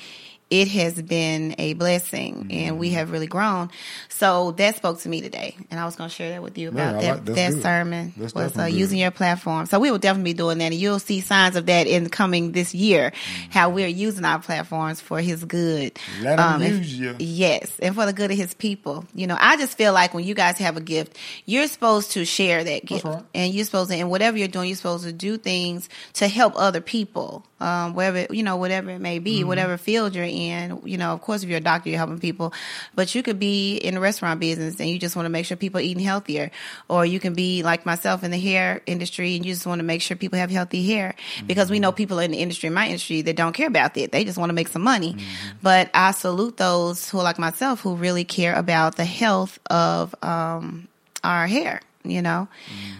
[0.50, 3.68] it has been a blessing and we have really grown.
[4.08, 5.56] So that spoke to me today.
[5.70, 7.62] And I was going to share that with you about I that, like- that good.
[7.62, 9.66] sermon That's was uh, using your platform.
[9.66, 10.64] So we will definitely be doing that.
[10.72, 13.50] And you'll see signs of that in coming this year, Mm-hmm.
[13.50, 15.98] how we're using our platforms for his good.
[16.22, 17.16] Let him Um, and- use you.
[17.18, 19.04] Yes, and for the good of his people.
[19.14, 22.24] You know, I just feel like when you guys have a gift, you're supposed to
[22.24, 23.04] share that gift.
[23.04, 23.22] right.
[23.34, 26.54] And you're supposed to, and whatever you're doing, you're supposed to do things to help
[26.56, 29.48] other people, um, wherever, you know, whatever it may be, Mm-hmm.
[29.48, 30.80] whatever field you're in.
[30.84, 32.52] You know, of course, if you're a doctor, you're helping people,
[32.94, 35.56] but you could be in the restaurant business and you just want to make sure
[35.56, 36.50] people are eating healthier.
[36.88, 39.84] Or you can be like myself in the hair industry and you just want to
[39.84, 41.14] make sure people have healthy hair
[41.46, 44.12] because we know people in the industry, in my industry, that don't care about that.
[44.12, 45.16] They just want to make some money.
[45.62, 50.14] But I salute those who are like myself who really care about the health of
[50.22, 50.88] um,
[51.24, 52.48] our hair, you know?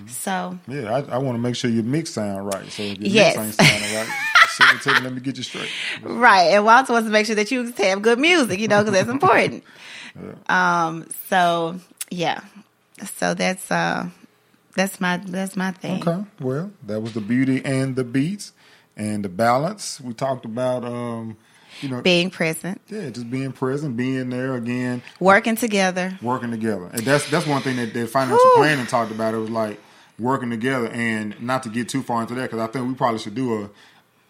[0.07, 2.71] So, Yeah, I, I want to make sure your mix sound right.
[2.73, 3.37] So if your Yes.
[3.37, 4.09] mix ain't sounding right,
[4.49, 5.01] send it to me.
[5.01, 5.71] Let me get you straight.
[6.03, 6.49] right.
[6.55, 9.11] And Walter wants to make sure that you have good music, you know, because that's
[9.11, 9.65] important.
[10.49, 11.79] Um, so
[12.11, 12.41] yeah.
[13.19, 14.09] So that's uh
[14.75, 16.01] that's my that's my thing.
[16.09, 16.25] Okay.
[16.41, 18.53] Well, that was the beauty and the beats
[18.97, 20.01] and the balance.
[20.01, 21.37] We talked about, um,
[21.81, 26.19] you know, Being present, yeah, just being present, being there again, working together.
[26.23, 26.87] working together.
[26.93, 28.55] And that's that's one thing that, that financial Whew.
[28.57, 29.35] planning talked about.
[29.35, 29.79] It was like
[30.19, 33.19] working together, and not to get too far into that because I think we probably
[33.21, 33.71] should do a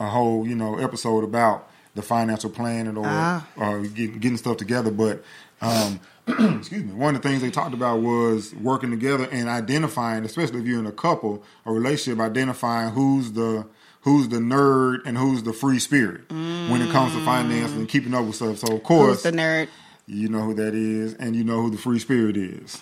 [0.05, 3.49] a whole you know episode about the financial planning or Ah.
[3.57, 4.91] uh, get, getting stuff together.
[4.93, 5.25] But
[5.61, 10.25] um, excuse me, one of the things they talked about was working together and identifying,
[10.25, 13.67] especially if you're in a couple a relationship, identifying who's the
[14.03, 18.15] who's the nerd and who's the free spirit when it comes to finance and keeping
[18.15, 18.59] up with stuff.
[18.59, 19.69] So of course, Who's the nerd?
[20.07, 22.81] you know who that is, and you know who the free spirit is.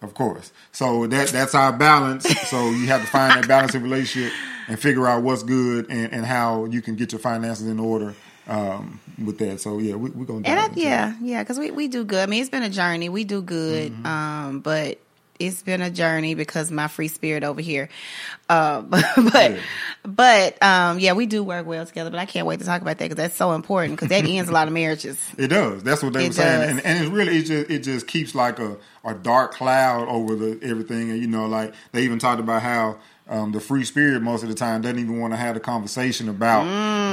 [0.00, 0.52] Of course.
[0.70, 2.24] So that that's our balance.
[2.48, 4.32] So you have to find that balance in relationship
[4.68, 8.14] and figure out what's good and, and how you can get your finances in order
[8.46, 9.60] um, with that.
[9.60, 10.42] So yeah, we, we're gonna.
[10.44, 10.86] And I, dive into that.
[10.86, 12.20] yeah, yeah, because we, we do good.
[12.20, 13.08] I mean, it's been a journey.
[13.08, 14.06] We do good, Mm-hmm.
[14.06, 15.00] um, but
[15.38, 17.88] it's been a journey because my free spirit over here.
[18.48, 19.58] Uh, but Yeah.
[20.04, 22.10] but um, yeah, we do work well together.
[22.10, 24.48] But I can't wait to talk about that because that's so important because that ends
[24.50, 25.18] a lot of marriages.
[25.38, 25.82] It does.
[25.82, 28.34] That's what they It were saying, and, and it's really it just it just keeps
[28.34, 31.10] like a, a dark cloud over the everything.
[31.10, 32.96] And you know, like they even talked about how
[33.28, 36.28] um, the free spirit most of the time doesn't even want to have a conversation
[36.28, 36.64] about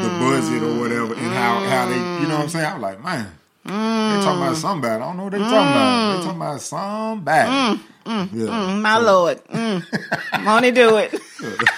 [0.01, 2.65] the budget or whatever, and how how they you know what I'm saying.
[2.65, 3.31] I'm like, man,
[3.63, 4.95] they talking about somebody.
[4.95, 6.09] I don't know what they talking about.
[6.09, 7.81] They talking about somebody.
[8.05, 8.23] Yeah.
[8.25, 11.13] Mm, my lord, mm, to do it.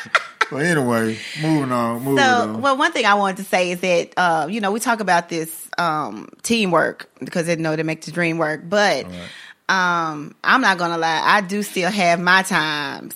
[0.49, 2.03] So anyway, moving on.
[2.03, 2.61] Moving So, on.
[2.61, 5.27] well, one thing I wanted to say is that uh, you know we talk about
[5.27, 9.29] this um, teamwork because they know to make the dream work, but right.
[9.67, 13.13] um, I'm not gonna lie, I do still have my times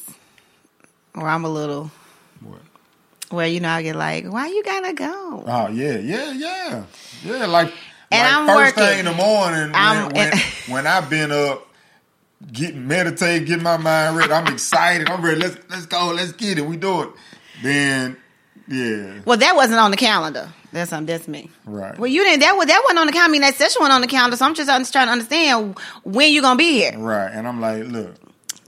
[1.14, 1.90] where I'm a little
[2.42, 2.60] What?
[3.30, 5.44] where you know I get like, why you gotta go?
[5.48, 6.84] Oh yeah, yeah, yeah,
[7.24, 7.46] yeah.
[7.46, 7.72] Like,
[8.12, 8.84] And like I'm first working.
[8.84, 10.34] thing in the morning when, when,
[10.68, 11.66] when I've been up,
[12.52, 14.32] getting meditate, getting my mind ready.
[14.34, 15.10] I'm excited.
[15.10, 15.40] I'm ready.
[15.40, 16.12] Let's let's go.
[16.16, 16.66] Let's get it.
[16.66, 17.10] We do it.
[17.64, 18.18] Then
[18.68, 20.50] yeah, Well, that wasn't on the calendar.
[20.72, 21.50] That's um, that's me.
[21.66, 21.98] Right.
[21.98, 22.40] Well, you didn't.
[22.40, 23.30] That was that wasn't on the calendar.
[23.30, 24.38] I mean, that session wasn't on the calendar.
[24.38, 26.98] So I'm just, trying to understand when you're gonna be here.
[26.98, 27.30] right.
[27.32, 28.16] And I'm like, look,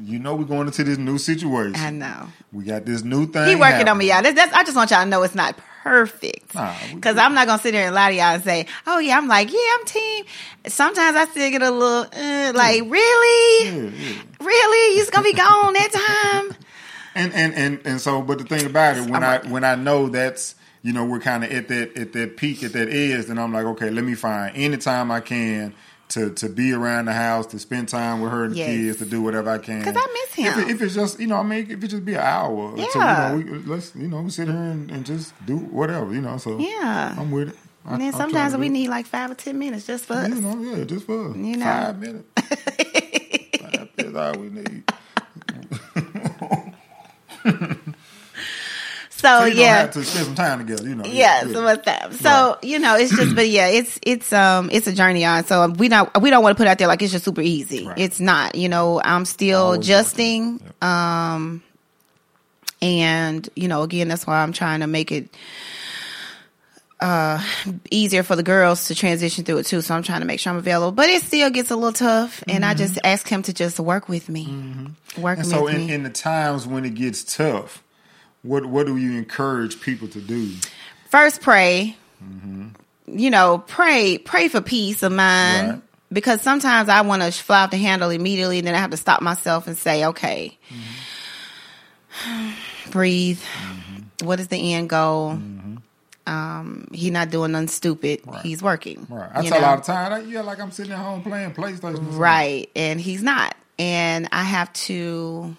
[0.02, 1.76] you know, we're going into this new situation.
[1.76, 2.28] I know.
[2.52, 3.48] We got this new thing.
[3.48, 4.08] He working on me, happening.
[4.08, 4.22] y'all.
[4.22, 6.56] That's, that's, I just want y'all to know it's not perfect.
[6.56, 9.18] Nah, Because I'm not gonna sit there and lie to y'all and say, "Oh yeah,
[9.18, 10.26] I'm like, yeah, I'm team."
[10.68, 14.22] Sometimes I still get a little uh, like, really, Yeah, yeah.
[14.40, 15.92] really, you just gonna be gone that
[16.52, 16.58] time?
[17.16, 19.76] And and and and so, but the thing about it, when I'm I when I
[19.76, 23.28] know that's you know we're kind of at that at that peak at that edge,
[23.28, 25.76] then I'm like, okay, let me find any time I can
[26.10, 29.06] to to be around the house, to spend time with her and the kids, to
[29.06, 29.84] do whatever I can.
[29.84, 30.60] 'Cause I miss If, him.
[30.60, 32.82] it, if it's just you know, I mean, if it just be an hour, two,
[33.00, 33.36] Yeah.
[33.36, 36.22] you know, we, let's you know, we sit here and, and just do whatever, you
[36.22, 36.38] know.
[36.38, 37.16] So Yeah.
[37.18, 37.56] I'm with it.
[37.86, 40.30] I, And then I'm sometimes we need like five or ten minutes just for us.
[40.30, 41.66] you know, yeah, just for You know.
[41.66, 42.28] five minutes.
[43.96, 44.84] That's all we need.
[49.24, 50.88] so you yeah, have to spend some time together.
[50.88, 51.06] You know.
[51.06, 52.14] yeah, so what's that?
[52.16, 55.46] So you know, it's just, but yeah, it's it's um it's a journey on.
[55.46, 57.88] So we not we don't want to put out there like it's just super easy.
[57.88, 57.98] Right.
[57.98, 58.56] It's not.
[58.56, 60.62] You know, I'm still adjusting.
[60.82, 61.64] Um,
[62.82, 65.30] and you know, again, that's why I'm trying to make it
[67.00, 67.42] uh
[67.92, 69.82] easier for the girls to transition through it too.
[69.82, 72.44] So I'm trying to make sure I'm available, but it still gets a little tough.
[72.48, 74.46] And I just ask him to just work with me,
[75.18, 75.42] work Mm-hmm.
[75.42, 75.94] And so, in, me.
[75.94, 77.84] in the times when it gets tough,
[78.44, 80.52] what what do you encourage people to do?
[81.10, 82.68] first pray mm-hmm.
[83.08, 85.82] you know pray pray for peace of mind Right.
[86.12, 88.98] because sometimes i want to fly off the handle immediately and then i have to
[88.98, 90.58] stop myself and say okay
[92.20, 92.52] mm-hmm.
[92.92, 94.26] breathe mm-hmm.
[94.26, 95.38] What is the end goal
[96.26, 99.30] um he's not doing nothing stupid he's working Right.
[99.34, 99.68] I tell know?
[99.68, 102.18] all the time, yeah, like I'm sitting at home playing PlayStation.
[102.18, 102.70] Right.
[102.76, 103.56] And he's not.
[103.78, 105.56] And I have to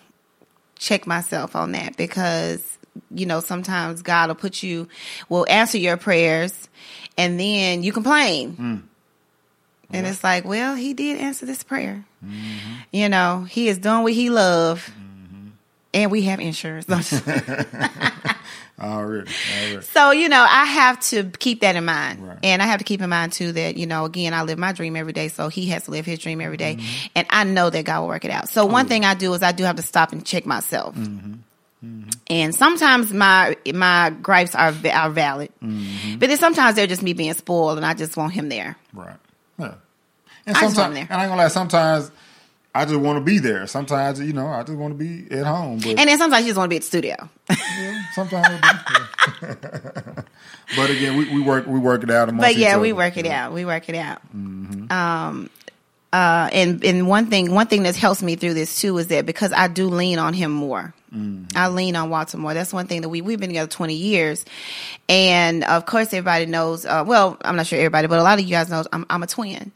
[0.78, 2.73] check myself on that because,
[3.10, 4.88] you know, sometimes God will put you,
[5.28, 6.68] will answer your prayers
[7.16, 8.52] and then you complain.
[8.54, 8.76] Hmm.
[9.90, 12.04] And it's like, well, he did answer this prayer.
[12.24, 12.72] Mm-hmm.
[12.90, 14.90] You know, he is doing what he love.
[15.92, 16.88] And we have insurance.
[18.80, 19.30] Already.
[19.30, 19.82] Already.
[19.82, 22.26] So, you know, I have to keep that in mind.
[22.26, 22.38] Right.
[22.42, 24.72] And I have to keep in mind too that, you know, again, I live my
[24.72, 25.28] dream every day.
[25.28, 26.80] So he has to live his dream every day.
[27.14, 28.48] And I know that God will work it out.
[28.48, 30.96] So one thing I do is I do have to stop and check myself.
[31.84, 32.10] Mm-hmm.
[32.30, 36.18] And sometimes my my gripes are are valid, mm-hmm.
[36.18, 38.76] but then sometimes they're just me being spoiled, and I just want him there.
[38.92, 39.16] Right.
[39.58, 39.74] Yeah.
[40.46, 41.12] And I just want sometimes, him and.
[41.12, 42.10] I ain't gonna lie, sometimes
[42.74, 43.66] I just want to be there.
[43.68, 45.78] Sometimes, you know, I just want to be at home.
[45.78, 47.28] But And then sometimes you just want to be at the studio.
[47.48, 49.46] yeah, sometimes, I do.
[49.46, 50.22] Yeah.
[50.76, 52.36] but again, we, we work we work it out.
[52.36, 53.52] But yeah, each we work it out.
[53.52, 54.20] We work it out.
[54.34, 54.90] Mm-hmm.
[54.90, 55.50] Um,
[56.14, 59.26] uh, and and one thing one thing that helps me through this too is that
[59.26, 60.94] because I do lean on him more.
[61.56, 62.54] I lean on Walter more.
[62.54, 64.44] That's one thing that we we've been together twenty years,
[65.08, 66.86] and of course everybody knows.
[66.86, 69.24] Uh, well, I'm not sure everybody, but a lot of you guys know I'm, I'm
[69.24, 69.72] a twin,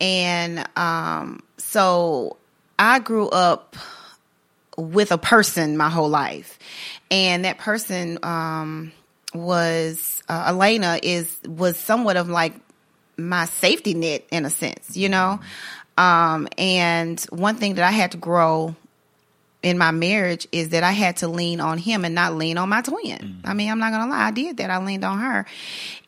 [0.00, 2.38] and um, so
[2.78, 3.76] I grew up
[4.78, 6.58] with a person my whole life,
[7.10, 8.92] and that person um,
[9.34, 12.54] was uh, Elena is was somewhat of like
[13.16, 15.40] my safety net in a sense, you know.
[15.96, 18.74] Um, and one thing that I had to grow
[19.62, 22.68] in my marriage is that I had to lean on him and not lean on
[22.68, 23.40] my twin.
[23.44, 24.70] I mean, I'm not gonna lie, I did that.
[24.70, 25.46] I leaned on her,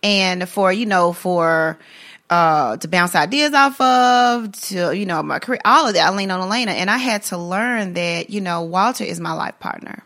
[0.03, 1.79] and for you know, for
[2.31, 6.14] uh, to bounce ideas off of, to you know, my career, all of that, I
[6.14, 9.59] leaned on Elena, and I had to learn that you know, Walter is my life
[9.59, 10.05] partner.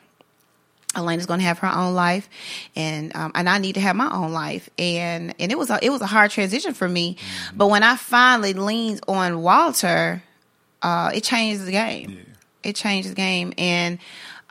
[0.94, 2.28] Elena's going to have her own life,
[2.76, 5.78] and um, and I need to have my own life, and and it was a,
[5.83, 7.16] it was a hard transition for me,
[7.55, 10.22] but when I finally leaned on Walter,
[10.83, 12.18] uh, it changed the game.
[12.62, 13.98] It changed the game, and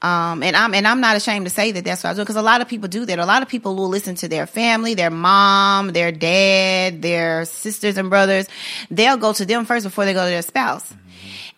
[0.01, 2.35] um, and I'm and I'm not ashamed to say that that's what I do because
[2.35, 3.19] a lot of people do that.
[3.19, 7.97] A lot of people will listen to their family, their mom, their dad, their sisters
[7.97, 8.47] and brothers.
[8.89, 10.91] They'll go to them first before they go to their spouse.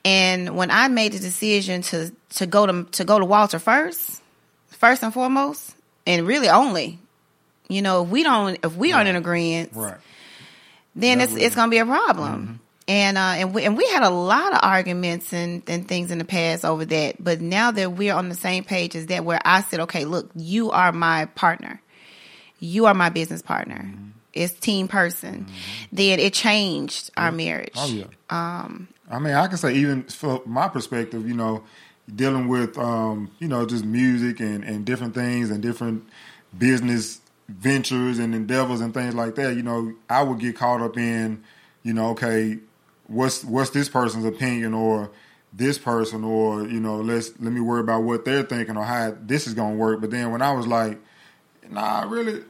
[0.03, 4.21] And when I made the decision to to go to to go to Walter first,
[4.83, 6.99] first and foremost, and really only,
[7.69, 9.95] you know, if we don't if we aren't in agreement, Right.
[10.93, 12.59] then That it's would- it's gonna be a problem.
[12.85, 16.17] And uh, and we and we had a lot of arguments and, and things in
[16.17, 17.15] the past over that.
[17.23, 20.29] But now that we're on the same page as that, where I said, okay, look,
[20.35, 21.81] you are my partner,
[22.59, 23.89] you are my business partner.
[24.33, 25.45] It's team person.
[25.93, 27.71] Then it changed our marriage.
[27.77, 28.05] Oh yeah.
[28.29, 31.63] Um, I mean, I can say even from my perspective, you know,
[32.13, 36.03] dealing with um, you know just music and and different things and different
[36.57, 39.55] business ventures and endeavors and things like that.
[39.55, 41.43] You know, I would get caught up in,
[41.83, 42.59] you know, okay,
[43.07, 45.11] what's what's this person's opinion or
[45.55, 49.15] this person or you know let's let me worry about what they're thinking or how
[49.21, 50.01] this is gonna work.
[50.01, 50.99] But then when I was like,
[51.69, 52.43] nah, really,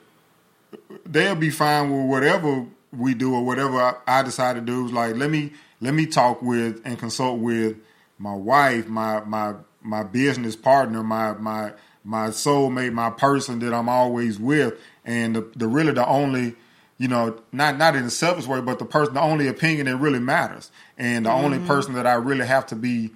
[1.06, 4.86] they'll be fine with whatever we do or whatever I, I decide to do.
[4.86, 7.78] It's like let me let me talk with and consult with
[8.18, 11.74] my wife, my my my business partner, my my
[12.04, 16.56] my soulmate, my person that I'm always with, and the, the really the only
[16.98, 19.98] you know not not in a selfish way, but the person the only opinion that
[19.98, 23.12] really matters, and the only person that I really have to be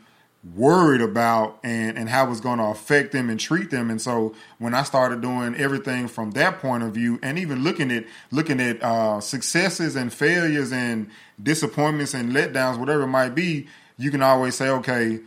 [0.55, 3.89] worried about and, and how it's going to affect them and treat them.
[3.89, 7.91] And so when I started doing everything from that point of view and even looking
[7.91, 11.09] at looking at uh, successes and failures and
[11.41, 13.67] disappointments and letdowns, whatever it might be,
[13.97, 15.19] you can always say, okay,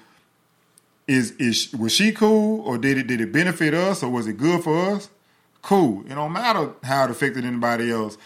[1.06, 4.36] is is was she cool or did it did it benefit us or was it
[4.36, 5.10] good for us?
[5.60, 6.04] Cool.
[6.06, 8.16] It don't matter how it affected anybody else.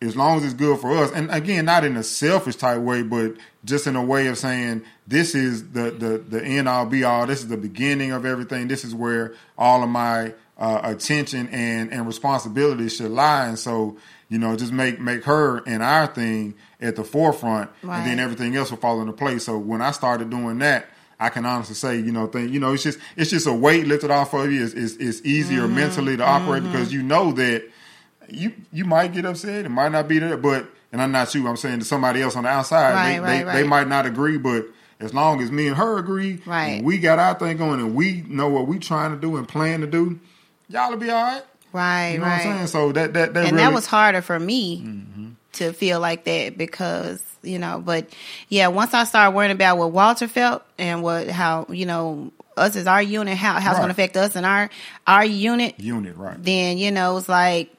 [0.00, 3.02] As long as it's good for us, and again, not in a selfish type way,
[3.02, 3.34] but
[3.64, 7.26] just in a way of saying this is the the the end all be all.
[7.26, 8.68] This is the beginning of everything.
[8.68, 13.46] This is where all of my uh, attention and and responsibility should lie.
[13.46, 13.96] And so
[14.28, 17.98] you know, just make make her and our thing at the forefront, Right.
[17.98, 19.44] and then everything else will fall into place.
[19.44, 20.86] So when I started doing that.
[21.20, 23.88] I can honestly say, you know, think, you know, it's just it's just a weight
[23.88, 24.62] lifted off of you.
[24.62, 25.74] It's, it's, it's easier Mm-hmm.
[25.74, 27.64] mentally to operate because you know that
[28.28, 29.64] you you might get upset.
[29.64, 31.48] It might not be there, but and I'm not you.
[31.48, 34.06] I'm saying to somebody else on the outside, Right, they, right, they, they might not
[34.06, 34.66] agree, but
[35.00, 36.66] as long as me and her agree, Right.
[36.76, 39.48] and we got our thing going, and we know what we trying to do and
[39.48, 40.20] plan to do,
[40.68, 41.42] y'all will be all right.
[41.72, 42.30] Right, You know right.
[42.44, 42.66] what I'm saying?
[42.68, 45.07] So that that that and really, that was harder for me Mm-hmm.
[45.58, 48.08] To feel like that because you know but
[48.48, 52.74] yeah once i started worrying about what walter felt and what how you know us
[52.74, 54.68] as our unit how, how it's going to affect us and our
[55.06, 56.42] our unit unit, right?
[56.42, 57.70] then you know it's like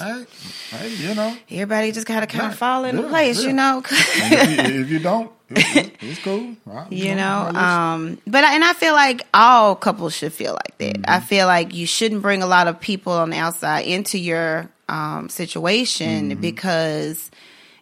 [0.00, 0.26] All right,
[0.70, 3.48] hey, you know, everybody just gotta kind of fall into Yeah, place yeah.
[3.48, 6.56] you know if, you, if you don't, it, it's cool.
[6.64, 10.54] Right, you don't- know um but I, and i feel like all couples should feel
[10.54, 11.26] like that i Mm-hmm.
[11.26, 15.28] feel like you shouldn't bring a lot of people on the outside into your um
[15.28, 16.40] situation Mm-hmm.
[16.40, 17.30] because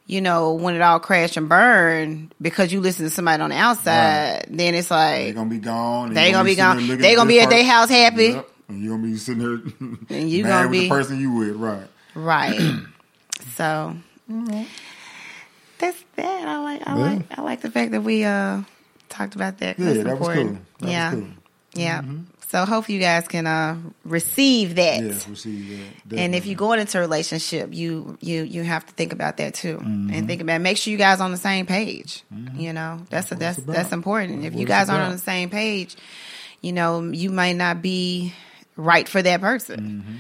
[0.06, 3.56] you know when it all crash and burn because you listen to somebody on the
[3.56, 6.14] outside then it's like They're gonna be gone.
[6.14, 6.86] They you're gonna be gone.
[6.86, 8.24] They're gonna be at their house happy.
[8.34, 8.48] Yep.
[8.68, 9.58] And you're gonna be sitting there
[10.18, 11.86] And you gonna be- the person you with, right?
[12.14, 12.58] right
[13.56, 13.96] so
[15.78, 17.04] that's that i like i Yeah.
[17.16, 18.62] like i like the fact that we uh
[19.08, 20.44] talked about that Yeah, that was cool.
[20.44, 21.26] That was yeah cool.
[21.74, 22.02] yeah
[22.51, 25.01] so hopefully you guys can uh receive that
[25.36, 26.18] see that.
[26.18, 29.55] And if you're going into a relationship, you you you have to think about that
[29.55, 30.11] too, Mm-hmm.
[30.12, 32.22] and think about make sure you guys on the same page.
[32.57, 34.44] You know, that's That's that's that's important.
[34.44, 35.96] If you guys aren't on the same page,
[36.61, 38.34] you know, you might not be
[38.76, 39.80] right for that person.
[39.80, 40.16] Mm-hmm.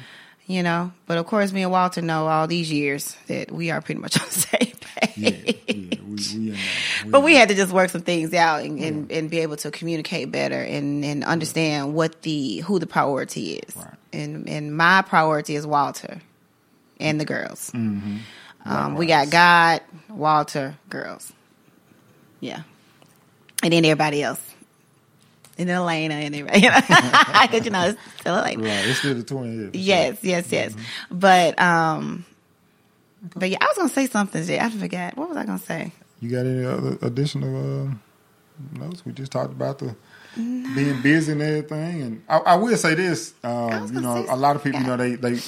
[0.50, 3.80] You know, but of course, me and Walter know all these years that we are
[3.80, 5.16] pretty much on the same page.
[5.16, 5.30] yeah,
[5.68, 6.60] yeah, we, we, in there.
[7.06, 9.70] But we had to just work some things out and, and, and be able to
[9.70, 13.76] communicate better and, and understand what the who the priority is.
[13.76, 13.94] Right.
[14.12, 16.20] And and my priority is Walter
[16.98, 17.70] and the girls.
[17.70, 18.16] Mm-hmm.
[18.64, 21.32] Um, we got God, Walter, girls.
[22.40, 22.62] Yeah.
[23.62, 24.40] And then everybody else.
[25.68, 26.60] Elena and everybody.
[26.60, 28.62] Because, you know, it's still Elena.
[28.62, 28.86] right.
[28.86, 29.70] It's still the twin.
[29.74, 30.74] Yeah, Yes, yes, yes.
[31.10, 32.24] But um
[33.34, 34.58] but yeah, I was gonna say something, Jay.
[34.58, 35.16] I forgot.
[35.16, 35.92] What was I gonna say?
[36.20, 39.04] You got any other additional uh, notes?
[39.04, 39.94] We just talked about the
[40.36, 42.02] being busy and everything.
[42.02, 44.96] And I, I will say this, um, you know, a lot of people, you know,
[44.96, 45.40] they they.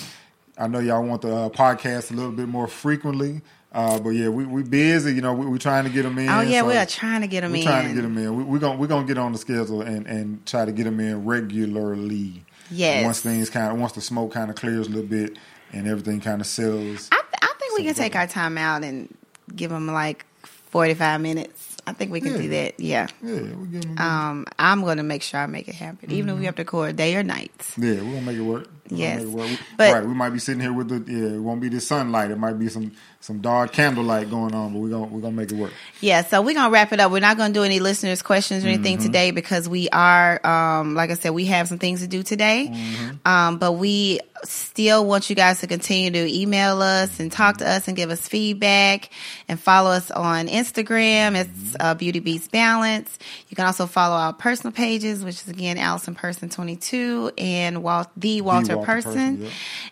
[0.58, 3.40] I know y'all want the uh, podcast a little bit more frequently,
[3.72, 5.14] uh, but yeah, we we busy.
[5.14, 6.28] You know, we we trying to get them in.
[6.28, 7.64] Oh yeah, so we are trying to get them We're in.
[7.64, 8.36] trying to get them in.
[8.36, 11.00] We, we're gonna we're gonna get on the schedule and and try to get them
[11.00, 12.44] in regularly.
[12.70, 13.04] Yes.
[13.04, 15.36] Once things kind of once the smoke kind of clears a little bit
[15.72, 17.08] and everything kind of settles.
[17.12, 19.14] I, th- I think we can take our time out and
[19.54, 21.71] give them like forty five minutes.
[21.92, 22.80] I think we can do that.
[22.80, 23.06] Yeah.
[23.22, 23.98] Yeah, we get them.
[23.98, 26.62] Um, I'm going to make sure I make it happen, even if we have to
[26.62, 27.52] record day or night.
[27.76, 28.68] Yeah, we're gonna make it work.
[28.90, 29.18] We're Yes.
[29.22, 29.50] make it work.
[29.76, 32.30] But- right, we might be sitting here with the yeah, it won't be the sunlight.
[32.30, 35.52] It might be some some dark candlelight going on, but we're gonna we're gonna make
[35.52, 35.72] it work.
[36.00, 37.12] Yeah, so we're gonna wrap it up.
[37.12, 39.06] We're not gonna do any listeners' questions or anything Mm-hmm.
[39.06, 42.70] today because we are, um, like I said, we have some things to do today.
[42.72, 43.28] Mm-hmm.
[43.28, 47.68] Um, but we still want you guys to continue to email us and talk to
[47.68, 49.10] us and give us feedback
[49.48, 51.36] and follow us on Instagram.
[51.40, 53.18] It's uh, Beauty Beats Balance.
[53.48, 57.82] You can also follow our personal pages, which is again Allison Person Twenty Two and
[57.82, 59.02] Walt the Walter, Walter Person.
[59.02, 59.50] Person, yeah.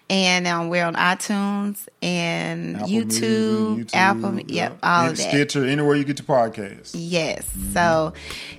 [0.08, 4.72] And um, we're on iTunes and Apple YouTube, Music, YouTube, Apple, yep, yeah.
[4.82, 5.28] all And of that.
[5.28, 6.92] Stitcher, anywhere you get your podcast.
[6.94, 7.46] Yes.
[7.72, 8.14] So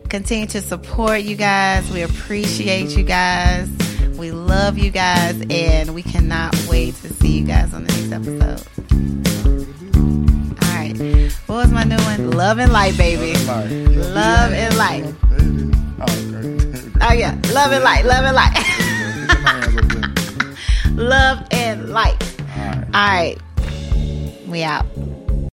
[0.09, 1.89] continue to support you guys.
[1.91, 3.69] We appreciate you guys.
[4.21, 5.41] We love you guys.
[5.49, 8.61] And we cannot wait to see you guys on the next episode.
[10.61, 11.31] All right.
[11.47, 12.29] What was my new one?
[12.29, 13.33] Love and light, baby.
[13.47, 15.11] Love and light.
[15.27, 16.97] There it is.
[17.01, 17.13] Oh.
[17.13, 17.35] Yeah.
[17.51, 18.05] Love and light.
[18.05, 18.53] Love and light.
[18.53, 21.03] Get your hands up there.
[21.03, 22.23] love and light.
[22.47, 23.37] All right.
[24.47, 24.85] We out.